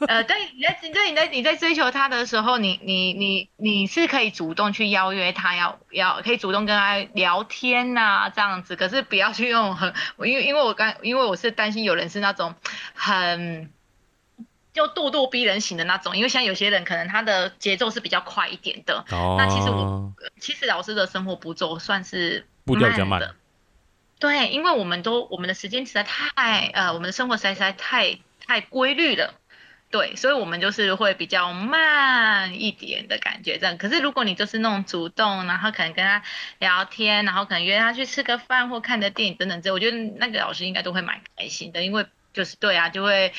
[0.07, 12.53] 呃，对，你在对你在你在追求他的时候，你你你你是可以主动去邀约他，要要可以主动跟他聊天呐，这样子，可是不要去用很，因为因为我刚因为我是担心有人是那种
[12.93, 13.71] 很
[14.71, 23.33] 就咄咄逼人型的那种，因为像有些人可能他的节奏是比较快一点的，那其实我其实老师的生活步骤算是步调比较慢的。
[24.17, 29.33] 对，因为我们都我们的时间实在太呃，我们的生活实在实在太太规律了，
[29.91, 33.77] 对，所以我们就是会比较慢一点的感觉这样。
[33.77, 36.23] 可是如果你就是那种主动，然后可能跟他
[36.59, 43.33] 聊天，然后可能约他去吃个饭或看个电影等等这，我觉得那个老师应该都会蛮开心的，因为就是对啊，就会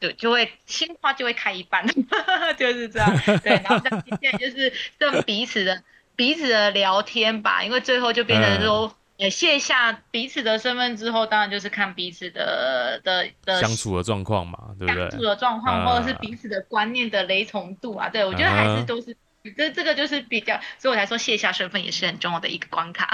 [0.00, 1.86] 就就会心花就会开一半，
[2.58, 3.14] 就是这样。
[3.44, 3.80] 对，然后
[4.20, 5.82] 现在就是这彼此的
[6.16, 8.96] 彼此的聊天吧，因为最后就变成说。
[9.22, 15.10] 也卸下彼此的身份之后，当然就是看彼此的的的相处的状况嘛，对不对？
[15.10, 19.16] 相处的状况，或者是彼此的观念的雷同度啊，对我觉得还是都是
[19.56, 23.08] 这这个就是比较，所以我才说卸下身份也是很重要的一个关卡。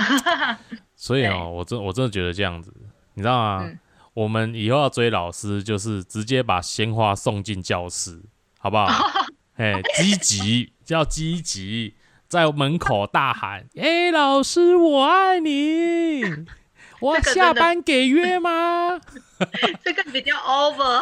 [0.97, 2.73] 所以哦，我真我真的觉得这样子，
[3.13, 3.71] 你知道吗？
[4.15, 8.19] 我们以后要追老师，就是直接把鲜花送进教室，
[8.59, 8.89] 好不好？
[9.57, 11.95] 哎，积极要积极。
[12.29, 16.23] 在门口大喊：“哎，老师，我爱你！
[17.01, 19.01] 我下班给约吗？”
[19.85, 21.01] 这个 比较 over。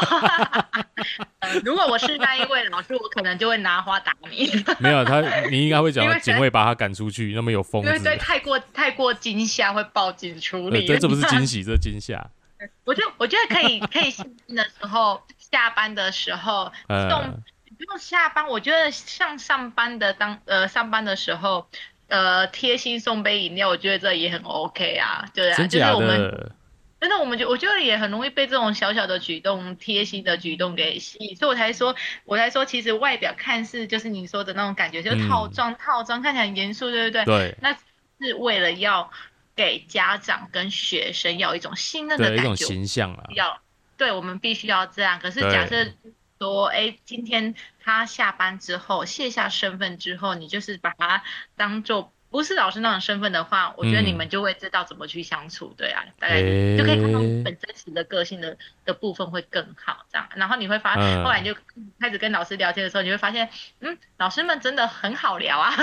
[1.65, 4.51] 如果我是那一位老师，我可能就会拿花打你。
[4.79, 5.21] 没有他，
[5.51, 7.89] 你应该会讲警卫把他赶出去，那么有疯子。
[7.89, 10.87] 因为太过太过惊吓，会报警处理。
[10.87, 12.25] 对，这不是惊喜，这是惊吓。
[12.85, 17.23] 我就我觉得可以，可以下班的时候，下班的时候送。
[17.33, 21.69] 不用下班，我觉得像上班的当呃上班的时候，
[22.09, 26.53] 呃贴心送杯饮料，我觉得这也很 OK 啊，对啊，就是我们
[27.01, 37.25] 真的我们就我觉得也很容易被这种小小的举动、贴心的举动给吸引，所以我才说，我才说其实外表看似就是你说的那种感觉，就是套装套装看起来很严肃，对不对？
[37.25, 37.77] 对，那
[38.21, 39.11] 是为了要
[39.55, 43.61] 给家长跟学生要一种信任的感觉，一种形象啊，要
[43.99, 45.19] 对我们必须要这样。
[45.21, 45.87] 可是假设。
[46.39, 51.23] 说，哎，今天他下班之后卸下身份之后，你就是把他
[51.57, 56.43] 当做不是老师那种身份的话，我觉得你们就会知道怎么去相处，对啊，大概
[56.77, 60.29] 就可以看到本真实的个性的的部分会更好，这样。
[60.35, 61.57] 然后你会发，后来你就
[61.99, 63.49] 开始跟老师聊天的时候，你会发现，
[63.81, 65.71] 嗯，老师们真的很好聊啊，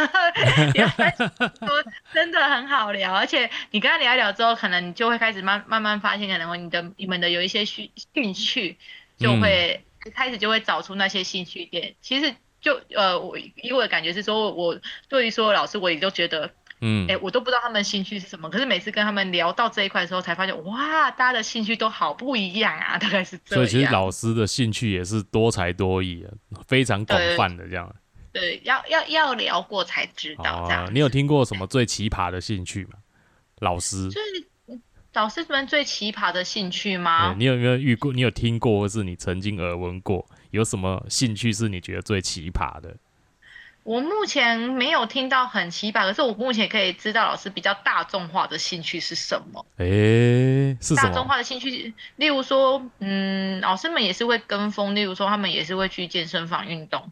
[1.65, 1.83] 说
[2.13, 8.77] 真的很好聊，而且你跟他聊一聊之后，可能你就会开始慢慢慢发现，可能你的你们的有一些兴兴趣
[9.17, 9.83] 就会。
[10.05, 16.51] 一开始就会找出那些兴趣点，其实就呃，我以我的感觉是说，我对于所有老师，我也都觉得，
[16.81, 18.49] 嗯，哎，我都不知道他们兴趣是什么。
[18.49, 23.63] 可是每次跟他们聊到这一块的时候，才发现，哇，大家的兴趣都好不一样啊，大概是这样。
[23.63, 26.25] 所以其实老师的兴趣也是多才多艺，
[26.67, 27.93] 非常广泛的这样。
[28.31, 30.89] 对，要要要聊过才知道这样。
[30.93, 32.93] 你有听过什么最奇葩的兴趣吗？
[33.59, 34.09] 老师。
[35.13, 37.35] 老师们最奇葩的兴趣吗？
[37.37, 38.11] 你有没有遇过？
[38.11, 40.25] 你有听过，或是你曾经耳闻过？
[40.49, 42.95] 有什么兴趣是你觉得最奇葩的？
[43.83, 49.65] 我目前没有听到很奇葩，可是我目前可以知道老师比较大众化的兴趣是什么？
[49.77, 49.85] 哎，
[50.81, 50.95] 是？
[50.95, 57.11] 大众化的兴趣，例如说，嗯，老师们也是会跟风，例如说，他们也是会去健身房运动。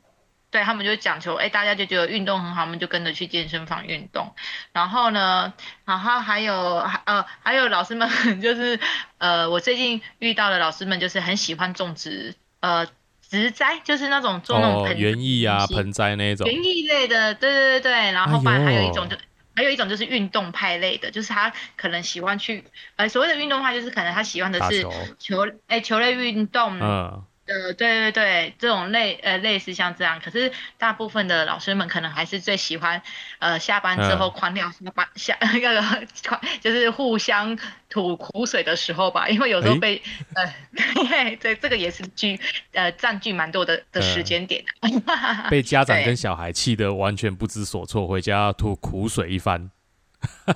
[0.51, 4.35] 对他们就讲求，哎，大家就觉得运动很好，我们就跟着去健身房运动。
[4.73, 5.53] 然后呢，
[5.85, 8.09] 然后还有还呃还有老师们
[8.41, 8.77] 就是，
[9.17, 12.85] 呃，我最近遇到的老师们就是很喜欢种植，呃，
[13.21, 16.45] 植栽，就是那种做那种盆园艺啊，盆栽那种。
[16.45, 18.11] 园艺类的，对对对对。
[18.11, 19.15] 然后反还有一种就
[19.55, 22.65] 还有一种就是运动派类的，就是他可能喜欢去，
[22.97, 24.85] 呃，所谓的运动派就是可能他喜欢的是
[25.17, 26.77] 球，哎，球类运动。
[26.81, 27.23] 嗯。
[27.51, 33.01] 呃，对对对，这种类呃类似像这样，可是大部分的老师们可能还是最喜欢，
[33.39, 35.81] 呃，下班之后狂聊下班下 那个
[36.27, 37.57] 狂就是互相
[37.89, 40.01] 吐苦水的时候吧，因为有时候被
[40.35, 42.39] 呃， 对这个也是居
[42.71, 44.63] 呃占据蛮多的的时间点，
[45.49, 49.69] 被家长跟小孩气得完全不知所措，回家吐苦水一番。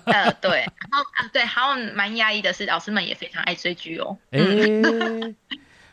[0.06, 4.16] 呃，对，然后啊，对，还有蛮压抑的是，老师们也非常爱追剧哦。
[4.30, 4.40] 哎，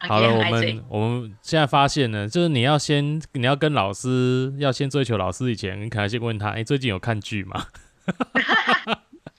[0.09, 7.67] 好了，我们我们现在发现呢，就是你要先你要跟老师要先追求老师以前，你可能先问他，哎，最近有看剧吗？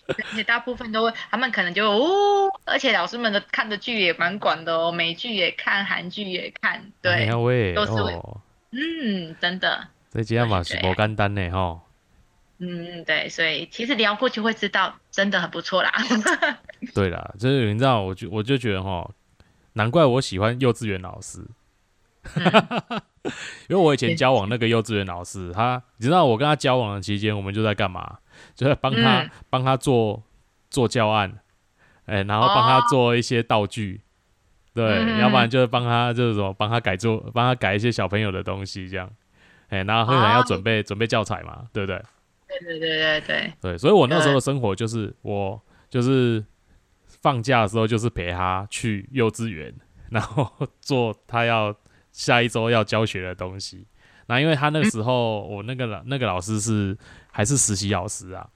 [0.05, 7.27] 而且大部分都会，他们可能就哦，而且老师们的看的剧也蛮广的哦，美剧也看，韩剧也看，对，
[7.73, 8.41] 都是哦，
[8.71, 9.87] 嗯，真的。
[10.11, 11.79] 所以今天嘛是不简单呢，哈。
[12.59, 15.91] 嗯，对，所以其实聊过去会知道，真的很不错啦。
[16.93, 19.09] 对啦，就是你知道，我就我就觉得哈，
[19.73, 21.39] 难怪我喜欢幼稚园老师，
[23.67, 28.19] 因为我以前交往那个幼稚园老师，他你知道我跟他交往的期间，我们就在干嘛？
[28.55, 30.23] 就在帮他帮他做
[30.69, 31.39] 做教案，
[32.05, 34.01] 哎，然后帮他做一些道具，
[34.73, 39.09] 对，要不然就是帮他就是说帮他改做，帮他改一些小朋友的东西这样。
[39.69, 42.01] 哎，然后后来要准备准备教材嘛，对不对？
[42.47, 43.53] 对对对对对。
[43.59, 45.59] 对，所以我那时候的生活就是，我
[45.89, 46.43] 就是
[47.23, 49.73] 放假的时候就是陪他去幼稚园，
[50.09, 50.51] 然后
[50.81, 51.73] 做他要
[52.11, 53.87] 下一周要教学的东西。
[54.27, 56.97] 那因为他那个时候，我那个老那个老师是
[57.31, 58.49] 还是实习老师啊。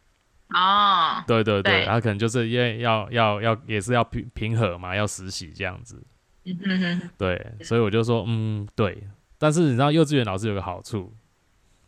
[0.49, 1.23] 哦。
[1.25, 6.03] 对对对，他可能就是因为要要要也是要平平和嘛，要实习这样子。
[6.43, 7.09] 嗯哼哼。
[7.17, 9.01] 对，所以我就说，嗯，对。
[9.37, 11.13] 但是你知道幼稚园老师有个好处，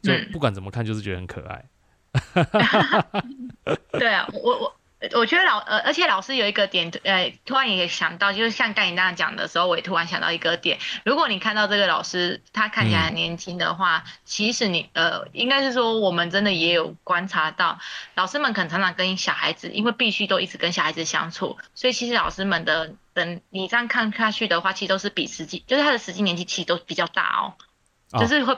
[0.02, 1.66] 就不管怎么看就是觉得很可爱。
[3.92, 4.79] 对啊，我我
[5.14, 10.78] 我觉得老呃，而且老师有一个点，呃，突然也想到，就是像刚你那样讲的时候，我也突然想到一个点。
[11.06, 17.80] 如果你看到这个老师他看起来很年轻的话，其实你呃，应该是说我们真的也有观察到，
[18.16, 22.92] 老师们可能常常跟小孩子，因为必须都一直跟小孩子相处，所以其实老师们的。
[23.12, 27.54] 等你这样看下去的话，其实都是比实际，就是他的实际年纪其实都比较大
[28.12, 28.58] 哦，就是会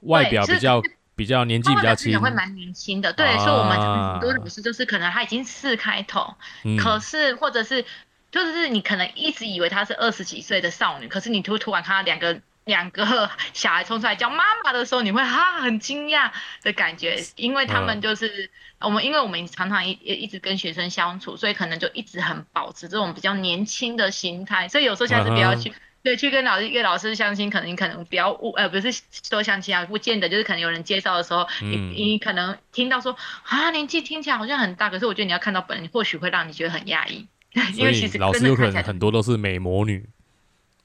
[0.00, 0.82] 外表比较
[1.14, 3.12] 比较年纪比较轻，会蛮年轻的。
[3.12, 6.34] 对，所以我们很多老师就是可能他已经四开头，
[6.78, 7.84] 可是或者是
[8.30, 12.40] 就是你可能一直以为他是二十几岁的少女，可是你突突然看到两个。
[12.64, 16.30] 两个小孩冲出来叫妈妈的时候，你会哈很惊讶
[16.62, 18.48] 的感觉，因为他们就是
[18.78, 25.72] 我们，因为我们常常一一直跟学生相处，所以可能就一直很保持这种比较年轻的心态，所以有时候下次不要去
[26.02, 28.90] 对去跟老师约老师相亲，可能你可能不要误呃不是
[29.28, 37.26] 说相亲啊，不见得就是可能有人介绍的时候，你你可能听到说啊年纪听起来好像很大，可是我觉得你要看到本人，或许会让你觉得很压抑，
[37.76, 40.04] 因为其实老师有可能很多都是美魔女。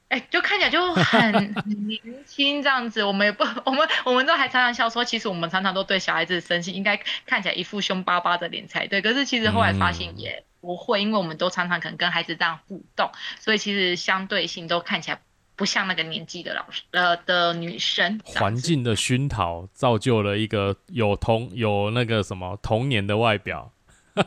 [0.09, 1.53] 哎，就看起来就很
[1.85, 9.01] 年轻这样子，我们也不，我们我们都还常常笑说，其实我们常常都对小孩子生气，应该看起来一副凶巴巴的脸才对。
[9.01, 13.09] 可是其实后来发现也不会，因为我们都常常可能跟孩子这样互动，
[13.39, 15.21] 所以其实相对性都看起来
[15.55, 18.19] 不像那个年纪的老师呃的女生。
[18.25, 23.71] 环境的熏陶造就了一个有童有那个什么童年的外表。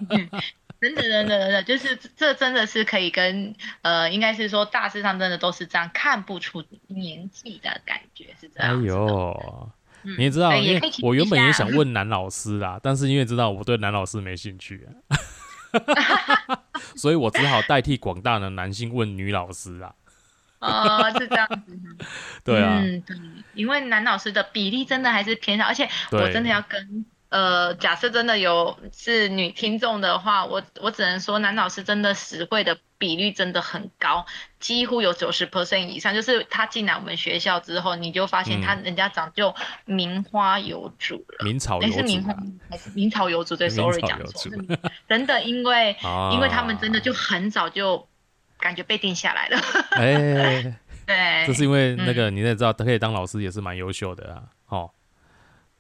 [0.80, 8.80] 真的，真的，真的，就是这真的是可以跟呃，应该是说大致上真的都是这样，看不出年纪的感觉是这样。
[8.80, 9.70] 哎呦，
[10.16, 14.88] 你也知道，因为我原本也想问男老师啦，但是因为知道我对男老师没兴趣，
[16.96, 19.94] 所以我只好代替广大的男性问女老师啊。
[20.60, 21.78] 哦，是这样子。
[22.44, 23.16] 对啊，嗯，对，
[23.54, 27.04] 因为男老师的比例真的还是偏少，而且我真的要跟。
[27.30, 34.26] 呃，假设真的有是女听众的话，我我只能说男老师真的实惠的比率真的很高，
[34.58, 36.12] 几乎有九十 percent 以上。
[36.12, 39.54] 就是他进来我们学校之后，你就发现他人家长就
[39.84, 42.34] 名花有主了，名草有主，是名花
[42.68, 43.56] 还是名草有主？
[43.56, 44.50] 对， sorry 讲错，
[45.08, 45.96] 真的，因为
[46.34, 48.08] 因为他们真的就很早就
[48.58, 49.58] 感觉被定下来了。
[49.92, 50.76] 哎，
[51.06, 54.42] 对，这是因为那个你也知道，可以当老师也是蛮优秀的啊，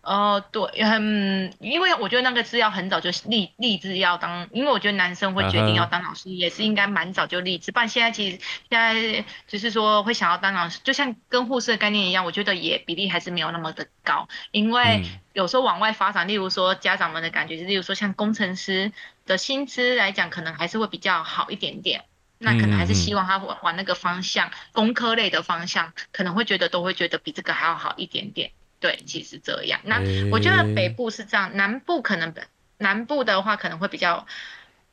[0.02, 0.20] 哦。
[0.20, 7.72] 哦，对，嗯，因为我觉得那个是要很早就立立志要当，因为我觉得男生会决定要当老师，也是应该蛮早就立志。
[7.72, 8.38] 不然现在其实
[8.68, 14.28] 现在就是说会想要当老师，就像跟护士的概念一样，我觉得也比例还是没有那么的高。
[14.50, 18.92] 因为有时候往外发展，例如说家长们的感觉是，例如说像工程师
[19.26, 22.04] 的薪资来讲，可能还是会比较好一点点。
[22.42, 28.52] 那可能还是希望他往往那个方向，工科类的方向，可能会觉得都会觉得比这个还要好一点点。
[28.80, 29.78] 对，其实这样。
[29.84, 30.00] 那
[30.32, 32.34] 我觉得北部是这样，南部可能
[32.78, 34.26] 南部的话可能会比较，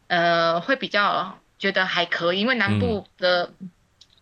[0.08, 3.54] 呃，会比较觉得还可以，因为南部的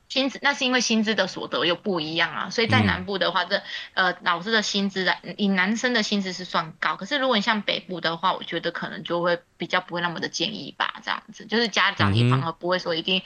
[0.07, 2.49] 薪资，那是因为薪资的所得又不一样啊。
[2.51, 3.63] 所以在南部的话，这
[3.95, 6.95] 呃老师的薪资来，以男生的薪资是算高。
[6.95, 13.23] 可是如果你像北部的话，我觉得可能就会比较不会那么的建议吧，这样子，就是家长也反而不会说一定。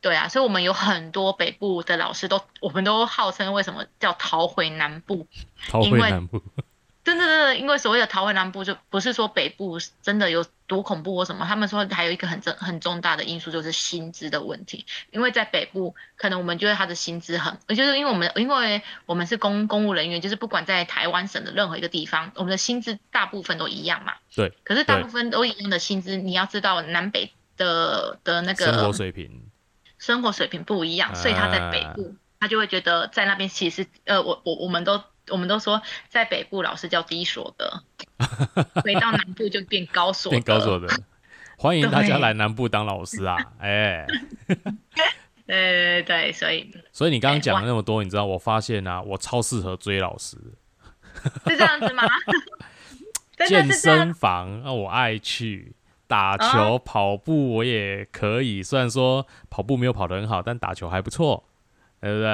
[0.00, 5.26] 对啊，所以我们有很多北部的老师都，我们都号称为什么叫逃回南部？
[5.68, 6.42] 逃回南部。
[7.04, 11.46] 真的真的，因为所谓的逃回南部，就不是说北部真的有多恐怖或什么。
[11.46, 24.12] 他们说还有一个很重很重大的因素就是薪资的问题，因为在北部可能我们觉得他的薪资很，就是因为我们因为我们是公公务人员，就是不管在台湾省的任何一个地方，我们的薪资大部分都一样嘛。
[24.34, 24.52] 对。
[24.62, 29.47] 可是大部分都一样的薪资，你要知道南北的的那个生活水平，
[29.98, 35.02] 生活水平不一样，所以他在北部，他就会觉得在那边其实呃，我我我们都。
[35.30, 37.82] 我们都说在北部老师叫低所得，
[38.82, 40.88] 回到南部就变高所变高所得。
[41.58, 43.36] 欢迎大家来南部当老师啊！
[43.60, 44.06] 哎，
[45.46, 50.38] 对对，所以 所以你刚刚讲了那么多，你知道我发现啊，我超适合追老师，
[51.46, 52.04] 是这样子吗？
[53.46, 55.74] 健身房啊，我爱去
[56.08, 58.62] 打球、跑步，我也可以。
[58.62, 61.44] 虽然说跑步没有跑得很好，但打球还不错，
[62.00, 62.26] 对不对？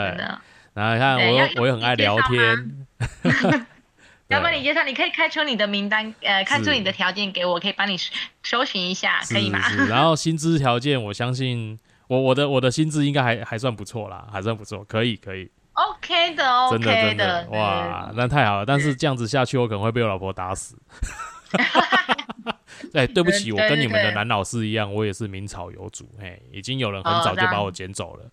[0.73, 2.87] 然后你看我，我也很爱聊天。
[4.29, 7.95] 要帮你介绍，你可以开出你的名单，呃，开出你的条件给我，可以帮你
[8.43, 9.61] 搜寻一下，可以吗？
[9.87, 15.51] 然后薪资条件，我相信我我的我的薪资应该还还算不错啦，还算不错，可以可以。
[15.75, 18.65] OK 的，OK 的，真的真的，哇，那太好了。
[18.65, 20.79] 但是这样子下去，我可能会被我老婆打死。
[22.93, 28.31] 哎，对不起，我跟你们的男老师一样，我也是名草有主，嘿，已经有人很早就把我捡走了。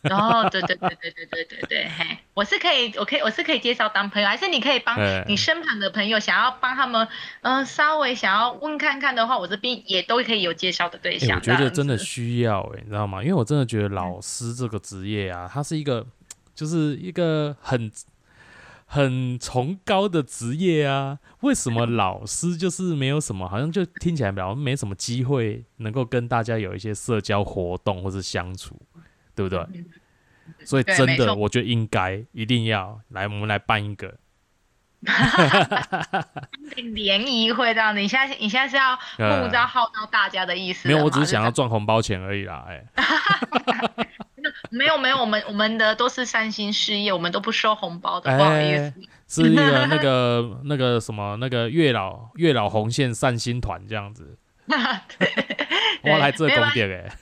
[0.10, 4.96] 哦，对对对对对对对对，嘿，我是可以，我可以，我是可以介绍当朋友，还是你可以帮
[5.26, 7.06] 你身旁的朋友，想要帮他们，
[7.42, 11.36] 嗯，稍微想要问看看的话，我这边也都可以有介绍的对象。
[11.36, 13.20] 我觉得真的需要，哎，你知道吗？
[13.20, 16.06] 因为我真的觉得老师这个职业啊，它是一个，
[16.54, 17.90] 就是一个很
[18.88, 21.20] 很崇高的职业啊。
[21.42, 28.74] 为什么老师就是没有什么，好像就听起来比较没什么机会能够跟大家有一些社交活动或是相处？
[29.36, 29.64] 对不对？
[30.64, 34.14] 所以真的，我觉得应该一定要来，我们来办一个
[36.94, 38.00] 联谊会，这样子。
[38.00, 40.88] 你现在你现在是要募招号召大家的意思？
[40.88, 42.64] 没有，我只是想要赚红包钱而已啦。
[42.66, 42.84] 哎，
[44.70, 48.92] 没有没有，我们我们的都是三星事业，我们都不收红包的，不好意思。
[49.26, 54.38] 是一个那个 那个什么那个月老月老红线善心团这样子。
[56.02, 57.12] 我来这公点哎，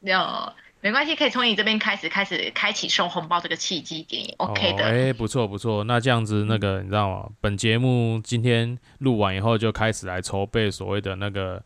[0.00, 0.52] 有。
[0.80, 4.84] 没关系，可以从你这边开始，开始开启收红包这个契机点，OK 的。
[4.84, 7.28] 哎，不错不错，那这样子，那个你知道吗？
[7.40, 11.60] 本节目今天录完以后，就开始来筹备所谓的那个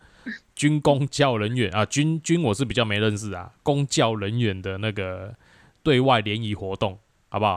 [0.62, 5.34] 军公教人员啊，军军我是比较没认识啊，公教人员的那个
[5.82, 6.96] 对外联谊活动，
[7.30, 7.56] 好不好？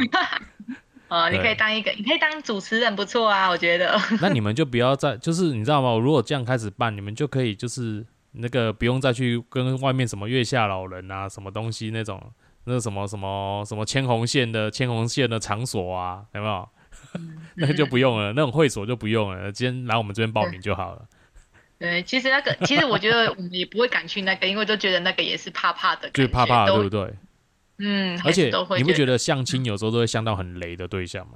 [1.10, 3.95] 哦，你可以当一个，你可以当主持人，不错啊，我觉得。
[4.20, 5.95] 那你们就不要再，就是你知道吗？
[5.95, 8.03] 如果这样开始办，你们就可以就是。
[8.38, 12.22] 那个不用再去跟外面什么月下老人啊，什么东西那种，
[12.66, 16.70] 那什么什么什么牵红线的牵红线的场所啊，有没有？
[17.56, 21.06] 那个就不用了，那种会所就不用了，今天来我们这边报名就好了。
[21.78, 27.13] 对，其实那个，其实我觉得我们也不会敢去那个，因为都觉得那个也是怕怕的，就怕怕，对不对？
[27.78, 31.34] 嗯，而且你不觉得相亲有时候都会相到很雷的对象吗？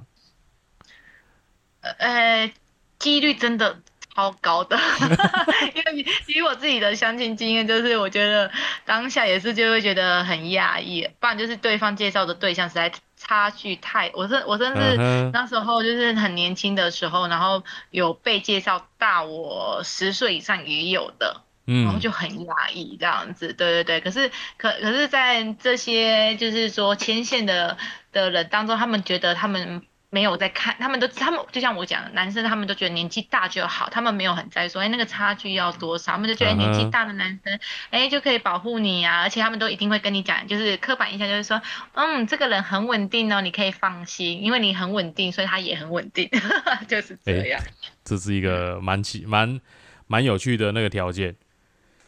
[1.80, 2.52] 呃，
[2.98, 3.80] 几率真的。
[4.12, 4.76] 超高的，
[5.72, 8.50] 因为以我自己的相亲经验，就是我觉得
[8.84, 12.92] 当下也是就会觉得很讶异，不然就是对方介绍的对象实在
[13.22, 14.96] 差距太，我是我甚至
[15.32, 27.76] 那时候就是很年轻的时候，然后有被介绍大我十岁以上也有的，然后就很压抑这样子，对对对，可是可可是在这些就是说牵线的
[28.10, 29.82] 的人当中，他们觉得他们。
[30.10, 37.58] 没有在看，他们都他们就像我讲，男生他们都觉得年纪大就好，他们没有很在意说，哎，那个差距要多少，他们就觉得年纪大的男生，
[37.90, 41.62] 哎，就可以保护你啊，而且他们都一定会跟你讲，就是刻板印象就是说，
[41.94, 46.28] 嗯，这个人很稳定哦，你可以放心，因为你很稳定，所以他也很稳定，
[46.88, 47.60] 就是这样。
[48.04, 49.60] 这是一个蛮奇蛮
[50.08, 51.36] 蛮有趣的那个条件。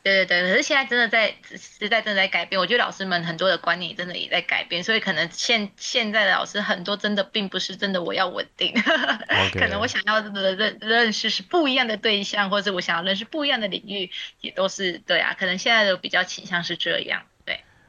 [0.02, 8.74] 对对对，可是现在真的在时代正在改变，我觉得老师们很多的观念真的也在改变，所以可能现现在的老师很多真的并不是真的我要稳定，
[9.54, 17.22] 可能我想要的认认识是不一样的对象，或者我想要认识不一样的领域，也都是对啊，可能现在的比较倾向是这样。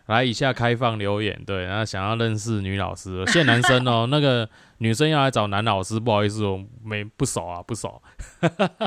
[0.08, 4.50] 来，以下开放留言，对，然后想要认识女老师，现男生哦， 那个
[4.80, 8.02] 女生要来找男老师，不好意思，我没不熟啊，不熟。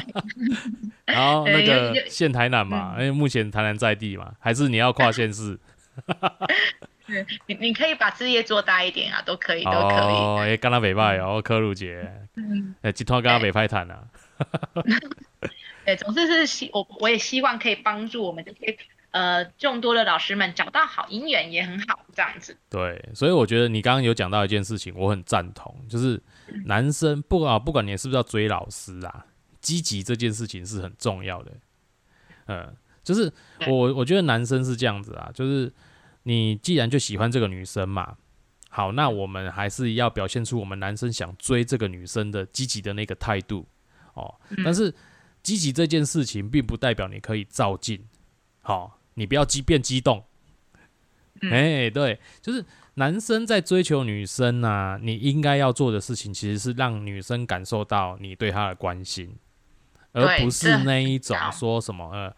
[1.07, 5.59] 然后那个现台南嘛，因为目前台南在地嘛，还是你要跨县市？
[7.47, 10.15] 你你可以把事业做大一点啊，都可以，都可以。
[10.17, 12.07] 哦，哎，刚刚北派哦，柯鲁杰，
[12.83, 14.03] 哎，集团刚刚北派谈啊。
[15.87, 18.77] 对，总之是希我我也希望可以帮助我们这些。
[19.17, 22.55] 呃众多的老师们找到好姻缘也很好，这样子。
[22.69, 26.23] 对，所以我觉得你刚刚有讲到一件事情，我很赞同，就是
[26.67, 29.25] 男生不管不管你是不是要追老师啊，
[29.63, 31.53] 积极这件事情是很重要的。
[32.49, 33.33] 嗯，就是
[33.67, 35.73] 我我觉得男生是这样子啊，就是
[36.25, 38.17] 你既然就喜欢这个女生嘛，
[38.69, 43.67] 好，那我们还是要表现出我们男生想追这个女生的积极的那个态度
[44.13, 44.35] 哦。
[44.63, 44.95] 但是
[45.43, 48.05] 积极这件事情并不代表你可以照进，
[48.61, 50.25] 好，你不要激变激动。
[51.51, 52.65] 哎，对，就是
[52.95, 59.37] 男生在追求女生啊，你应该要做的事情其实是让女生感受到你对她的关心。
[60.13, 62.35] 而不是那一种说什么呃，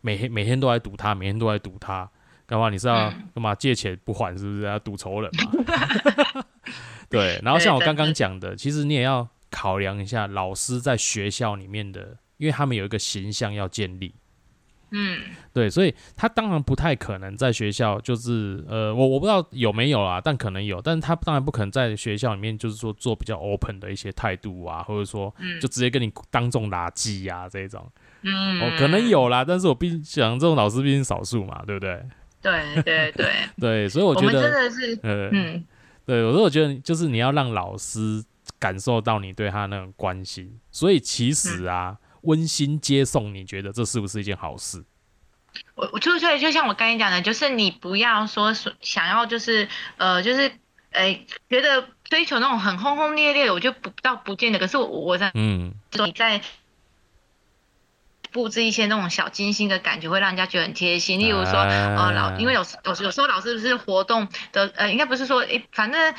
[0.00, 2.08] 每天每天都在赌他，每天都在赌他，
[2.46, 2.70] 干嘛？
[2.70, 3.52] 你是要干嘛？
[3.52, 4.62] 借钱不还是不是？
[4.62, 6.44] 要赌仇人嘛？
[7.10, 7.40] 对。
[7.42, 14.14] 然后像我刚刚讲的，其实你也要考量一下老师在学校里面的，因为他们有一个形象要建立。
[14.90, 15.18] 嗯，
[15.52, 27.84] 对，所以他当然不太可能在学校，就是呃，我我不知道有没有啦，但可能有，但是他当然不可能在学校里面，就是说做比较 open 的一些态度啊，或者说就直接跟你当众垃圾呀这种，
[28.22, 32.00] 嗯，哦，可能有啦，但是我毕竟想这种老师毕竟少数嘛，对不对？
[32.40, 33.26] 对 对对。
[33.58, 35.64] 对，所以我觉得真的是，呃，嗯，
[36.06, 38.22] 对，我说我觉得就是你要让老师
[38.60, 41.98] 感受到你对他那种关心，所以其实啊。
[42.26, 44.84] 温馨接送，你觉得这是不是一件好事？
[45.74, 48.52] 我我就就就像我刚才讲的，就是你不要说
[48.82, 49.66] 想要就是
[49.96, 50.52] 呃就是
[50.90, 54.58] 哎觉得追求那种很轰轰烈烈，我就不到不见得。
[54.58, 56.42] 可是我我在嗯你在。
[58.36, 61.18] 布置一些那种小精心的感觉，会让人家觉得很贴心。
[61.18, 66.14] 例如说，呃，老，因为有有有时候老师不是活动的，呃，应该不是说，诶，反正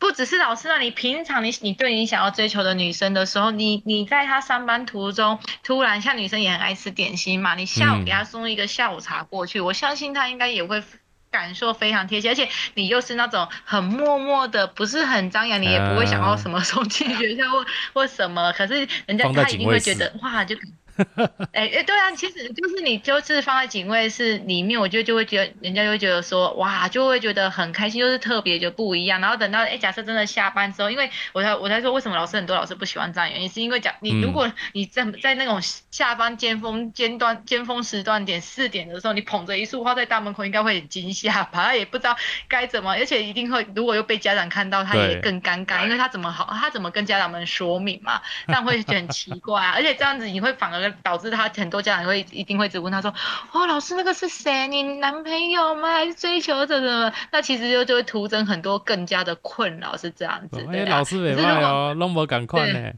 [0.00, 10.82] 不只是老师啊，你平常你你对你想要追求的女生的时候，你你在她上班途中，突然像女生也很爱吃点心嘛，你下午给她送一个下午茶过去，我相信她应该也会
[11.30, 12.30] 感受非常贴切。
[12.30, 20.56] 而且你又是那种很默默的，不是很张扬，你也不会想要什么 送进学校或或什么，可是人家他一定会觉得哇，就。
[21.52, 29.20] 哎哎，对啊，其实就是你就是放在警卫室里面，我觉得就会觉得人家就会觉得说哇，就会觉得很开心，就是特别就不一样。
[29.20, 41.64] 然后等到哎，假设真的下班之后，因为我才我才说为什么老师很多老师不喜欢这样，原因是因为讲你如果你在在那种下班尖峰尖端尖峰时段点四点的时候，你捧着一束花在大门口，应该会很惊吓吧？
[41.64, 42.16] 他也不知道
[42.48, 48.20] 该怎么，而且一定会如果又被家长看到，他也更尴尬，因为他怎么好他怎么跟家长们说明嘛？
[48.46, 50.89] 这样会觉得很奇怪啊，而且这样子你会反而。
[51.02, 53.12] 导致他很多家长会一定会只问他说
[53.52, 54.68] ：“哦，老师那个是谁？
[54.68, 55.92] 你男朋友吗？
[55.92, 60.66] 还是追求者什么？”那其实就就会徒增很多更加的困扰，是这样子。
[60.72, 62.90] 哎，老师没坏哦，那么赶快呢？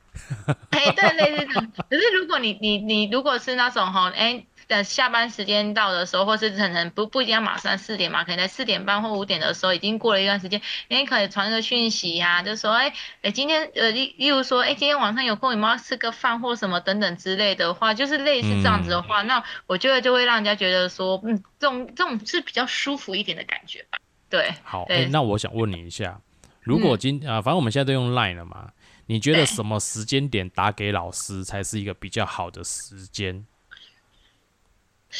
[0.70, 1.72] 哎，对，类似这样。
[1.90, 4.44] 可是如果你你你如果是那种哈，哎。
[4.72, 23.98] 等下班时间到的时候，或是可能不不一定要马上四点嘛，可能在四点半或五点的时候，已经过了一段时间，你可以传个讯息呀，就说，哎哎，今天呃例例如说，哎，今天晚上有空，你们要吃个饭或什么等等之类的话，就是类似这样子的话，那我觉得就会让人家觉得说，嗯，这种这种是比较舒服一点的感觉吧。
[24.30, 26.18] 对，好，哎，那我想问你一下，
[26.62, 28.70] 如果今啊，反正我们现在都用 Line 了嘛，
[29.04, 33.44] 你觉得什么时间点打给老师才是一个比较好的时间？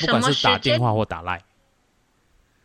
[0.01, 1.43] 不管是打电话或打赖，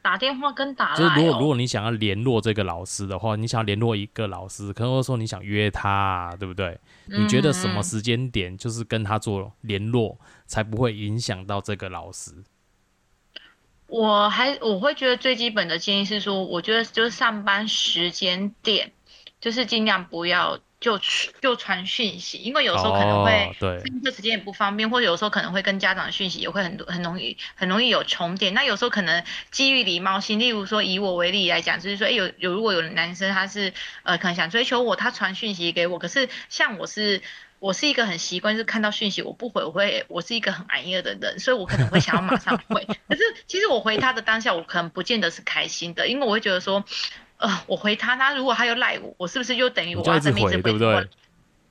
[0.01, 6.80] 打电话跟打就是如果如果你想要联络这个老师的话，你想要联络一个老师，可能说你想约他，对不对？
[7.05, 12.32] 你觉得什么时间点就是跟他做联络，才不会影响到这个老师？
[13.88, 18.91] 我还我会觉得最基本的建议是说，我觉得就是上班时间点，
[19.41, 20.57] 就是尽量不要。
[20.80, 20.99] 就
[21.41, 28.51] 就传讯息，因为有时候可能会对上课时间也不方便，或者有时候可能会跟家长的讯息也会很多很容易很容易有重叠。
[28.51, 33.73] 那有时候可能基于礼貌性，例如说以我为例来讲，就是说，哎，有有如果有男生他是
[34.03, 37.23] 呃可能想追求我，他传讯息给我，可是像我是
[37.57, 42.86] 我是一个很习惯就是看到讯息我不回，我会我是一个很安逸的人，所以我可能会想要马上回。
[43.09, 46.86] 可是其实我回他的当下，我可能不见得是开心的，因为我会觉得说。
[47.38, 50.61] 呃，我回他，他如果他又赖我，我是不是就等于我要这么一直回？
[50.61, 51.07] 对不对？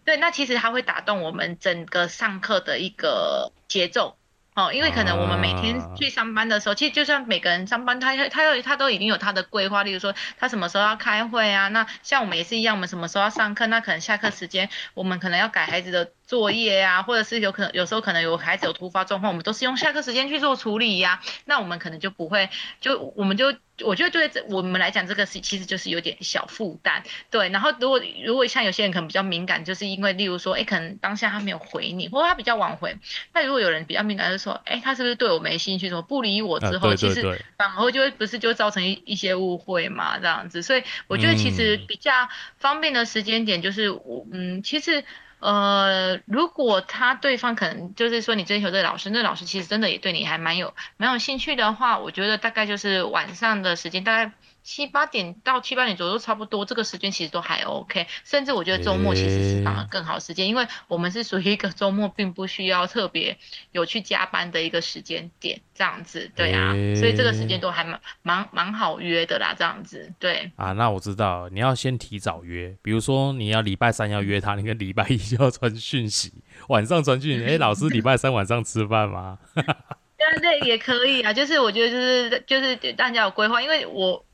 [0.04, 4.16] 对，那其实他会打动我们整个上课的一个节奏
[4.54, 21.20] 哦，因为可能我们每天去上班的时候，其实就算每个人上班，他他他他都已经有他的规划，例如说他什么时候要开会啊，那像我们也是一样，我们什么时候要上课，那可能下课时间我们可能要改孩子的作业啊，或者是有可能有时候可能有孩子有突发状况，我们都是用下课时间去做处理呀。
[21.44, 22.50] 那我们可能就不会，
[22.80, 27.04] 就我们就我觉得对这我们来讲，这个是其实就是有点小负担。
[27.30, 32.98] 对，然后如果如果像有些人可能比较敏感，就是因为例如说，哎，可能当下他没有回你，或者他比较晚回。
[33.32, 35.88] 那如果有人比较敏感，就说，哎，他是不是对我没兴趣？
[35.88, 37.22] 什么不理我之后，其实
[37.56, 40.62] 反而就会不是就造成一一些误会嘛，这样子。
[40.62, 45.04] 所以我觉得其实比较方便的时间点就是我嗯，其实。
[45.40, 54.32] 呃，如果他对方可能就是说你追求这老师，那老师其实真的也对你还蛮有蛮有兴趣的话，我觉得大概就是晚上的时间，大概。
[54.66, 63.38] 七八点到七八点左右差不多，这个时间其实都还 OK，甚至我觉得周末其实是反而更好时间，因为我们是属于一个周末并不需要特别
[63.70, 70.50] 有去加班的一个时间点，这样子，对啊，所以这个时间都还蛮蛮蛮好约的啦，这样子，对。
[70.56, 76.32] 啊，那我知道你要先提早约，比如说你要礼拜三要约他，你跟礼拜一就要传讯息，
[76.66, 79.38] 晚上传讯， 哎，老师礼拜三晚上吃饭吗？
[79.54, 84.25] 对对，也可以啊，就是我觉得就是就是大家有规划，因为我。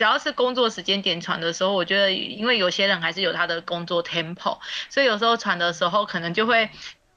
[0.00, 6.70] 只要是工作时间点传的时候，我觉得因为有些人还是有他的工作 tempo，所以有时候传的时候可能就会，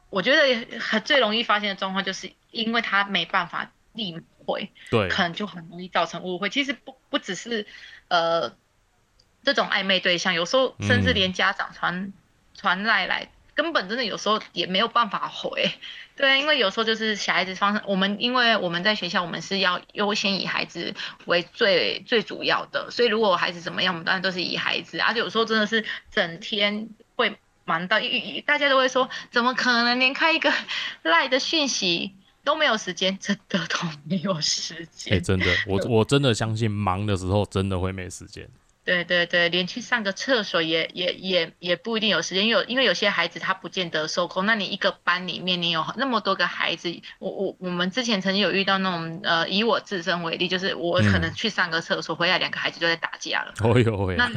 [0.09, 6.49] 我觉得最容易发现的状况就是因为他没办法立回，对，可能就很容易造成误会。
[6.49, 7.65] 其实不不只是
[8.09, 8.53] 呃
[9.45, 12.11] 这种暧昧对象，有时候甚至连家长传
[12.53, 13.29] 传来来。
[13.55, 15.71] 根本真的有时候也没有办法回，
[16.17, 20.93] 对，因为有时候就是小孩子方，我们因为我们在学校，我们是要优先以孩子
[21.25, 27.97] 为最最主要的，所以如果孩子怎么样，我们当然都是以孩子，而且有时候真的是整天会忙到，
[28.45, 30.51] 大家都会说，怎么可能连开一个
[31.03, 35.13] 赖的讯息都没有时间，真的都没有时间。
[35.15, 38.49] 哎，真的，我我真的相信忙的时候真的会没时间。
[38.85, 44.45] 对对对，连去上个厕所也也也也不一定有时间，因为因为有些孩子他不见得受控。
[44.45, 53.53] 那你一个班里面你有那么多个孩子，我我我们之前曾经有遇到那种呃，以我自身为例，就是我可能去上个厕所回来，两个孩子就在打架了。
[53.61, 54.17] 哦哟喂！
[54.17, 54.29] 那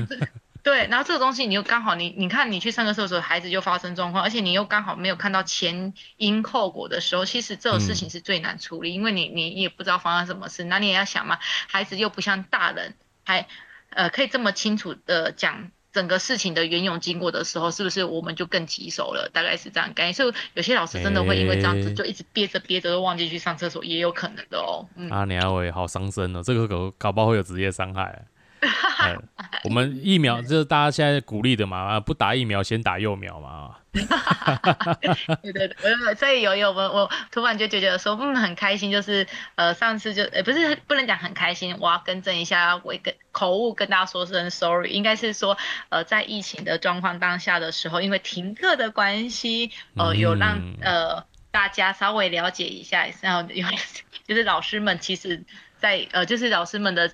[0.62, 12.94] 对，然后这个东西你又刚好你你看你去上个厕所，孩子就发生状况，而且你又刚好没有看到前因后果的时候，其实这种事情是最难处理，因为你你也不知道发生什么事，那你也要想嘛，孩子又不像大人
[13.24, 13.49] 还。
[13.97, 19.30] 呃，可以这么清楚的讲整个事情的缘由经过的时候，是不是我们就更棘手了？
[19.32, 24.84] 大概是这样，感觉所以有些老师真的会因为这样子就一直憋着憋着都忘记去上厕所，也有可能的哦。
[25.11, 28.26] 啊，你阿伟好伤身哦，这个搞搞不好会有职业伤害。
[29.64, 33.76] 我们疫苗就是大家现在鼓励的嘛，不打疫苗先打幼苗嘛。
[35.42, 45.57] 对对对，所以有有我我突然就觉得说，嗯，很开心，就是呃上次就呃不是不能讲很开心，我要更正一下，我跟口误跟大家说声 sorry，应该是说
[45.88, 53.66] 呃在疫情的状况当下的时候，因为停课的关系，呃有让呃大家稍微了解一下，然后有
[54.26, 55.44] 就是老师们其实
[55.78, 57.12] 在呃就是老师们的。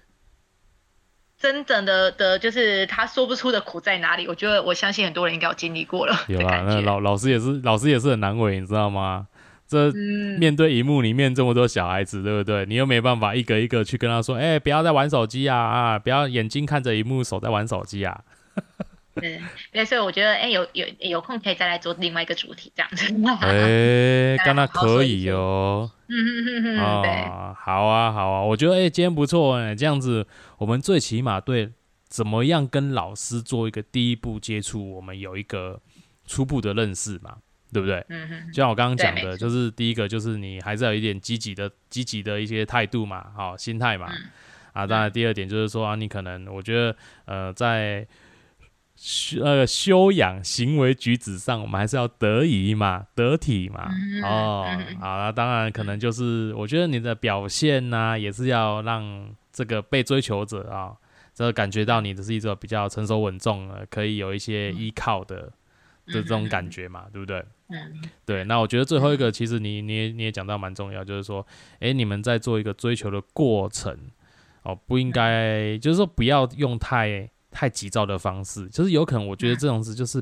[1.42, 4.28] 真正的的，就是他说不出的苦在哪里？
[4.28, 6.14] 我觉得我相信很多人应该有经历过了。
[6.28, 9.26] 有啊，那老老师也是，老师也是很难为，你知道吗？
[9.66, 9.90] 这
[10.38, 12.64] 面对荧幕里面这么多小孩子，对不对？
[12.66, 15.98] 你又没办法一个一个去跟他说，哎，不要再玩手机啊啊！
[15.98, 18.20] 不要眼睛看着荧幕，手在玩手机啊。
[19.14, 19.40] 对，
[19.70, 23.06] 对，所以我觉得，哎，有有有空可以再来做另外一个主题，这样子。
[23.40, 25.90] 哎， 刚那可以哦。
[26.08, 27.24] 嗯嗯嗯嗯，对，
[27.56, 30.26] 好啊，好啊，我觉得，哎，今天不错哎，这样子，
[30.58, 31.70] 我们最起码对
[32.08, 35.80] 怎么样跟老师做一个第一步接触，我们有一个
[36.26, 37.36] 初步的认识嘛，
[37.72, 38.04] 对不对？
[38.08, 44.10] 嗯哼，就像我刚刚讲的，就是第一个就是你还是要有一点积极的、积极的一些态度嘛，好，心态嘛。
[44.72, 46.96] 啊，当然，第二点就是说啊，你可能，我觉得，
[47.26, 48.06] 呃，在
[49.42, 53.90] 呃，修养行为举止上，我们还是要得宜嘛，得体嘛。
[54.22, 54.64] 哦，
[55.00, 60.94] 好了，当然可能就是，我觉得你的表现呢，也是要让这个被追求者啊，
[61.34, 65.50] 这感觉到你的是一种比较成熟稳重的，可以有一些依靠的
[66.06, 67.44] 的这种感觉嘛，对不对？
[67.70, 68.44] 嗯，对。
[68.44, 71.44] 那我觉得最后一个，其实你你也你也讲到蛮重要，就是说，
[71.80, 73.98] 哎，你们在做一个追求的过程，
[74.62, 77.28] 哦，不应该，就是说不要用太。
[77.52, 80.20] 太急躁的方式，就是有可能，我觉得这种事就是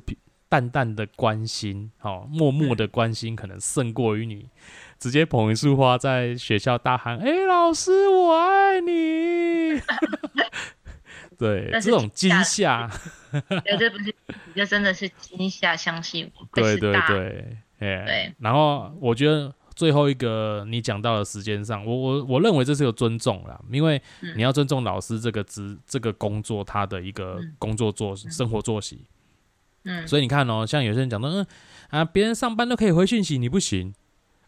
[0.49, 4.49] 淡淡的关心，哦，默默的关心，可能胜过于你
[4.99, 9.81] 直接捧一束花在学校大喊：“哎，老师，我爱你。
[11.39, 12.91] ”对， 这种惊吓，
[13.78, 14.14] 这不是，
[14.55, 16.47] 这真的是惊吓，相信我。
[16.53, 18.35] 对对对，哎，对。
[18.39, 19.55] 然后我觉得。
[19.75, 24.01] 最后一个你讲到的时间上，我我我认为这是有尊重啦，因为
[24.37, 29.05] 你要尊重老师这个职这个工作他的一个工作作生活作息，
[29.85, 31.47] 嗯，所以你看哦，像有些人讲到，嗯
[31.89, 33.95] 啊，别人上班都可以回讯息，你不行。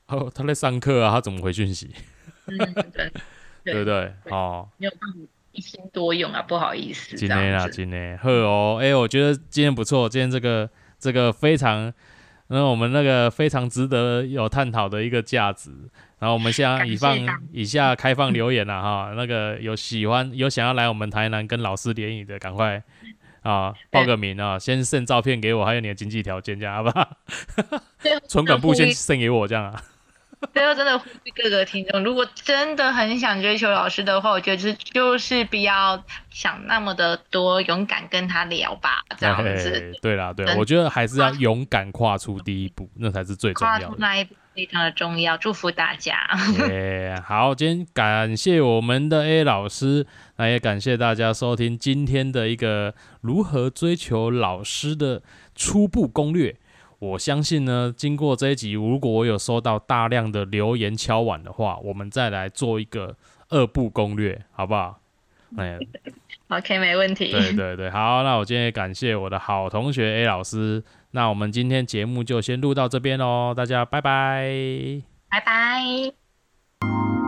[0.08, 1.90] 哦，他在上课啊，他怎么回讯息？
[2.46, 2.58] 嗯，
[2.92, 3.12] 对，
[3.64, 4.12] 对不对？
[4.30, 5.18] 哦，没有办法
[5.52, 7.16] 一心多用啊，不好意思。
[7.16, 10.68] 今天啊，今天呵哦，哎，我觉得今天不错，今天这个
[10.98, 11.90] 这个非常，
[12.52, 15.70] 那我们那个非常值得有探讨的一个价值。
[16.18, 17.18] 然后我们现在以放
[17.50, 22.80] 以下开放留言了哈，那个有喜欢有想要来我们台南跟老师联谊的，赶快
[23.42, 27.16] 啊报个名啊，先送照片给我，还有你的经济条件，这样好不好？
[28.28, 29.82] 存款部先送给我，这样啊。
[30.52, 39.92] 最后真的呼吁各个听众，如果真的很想追求老师的话，我觉得是就是不要想那么的多，勇敢跟他聊吧，这样子。
[40.02, 43.86] 对啦，对，我觉得还是要勇敢跨出第一步，那才是最重要的。
[43.86, 46.16] 跨出那一步非常的重要，祝福大家。
[47.24, 55.22] 好，今天感谢我们的 A 老师，那也感谢大家收听今天的一个如何追求老师的
[55.54, 56.56] 初步攻略。
[57.02, 63.16] 我相信呢，经过这一集，如果我有收到大量的留言敲碗的话，我们再来做一个
[63.48, 65.00] 二步攻略，好不好？
[65.56, 65.76] 哎，
[66.46, 67.32] OK，没问题。
[67.32, 77.21] 对对对，好，那我今天也感谢我的好同学 A 老师，那我们今天节目就先录到这边喽，大家拜拜，拜拜。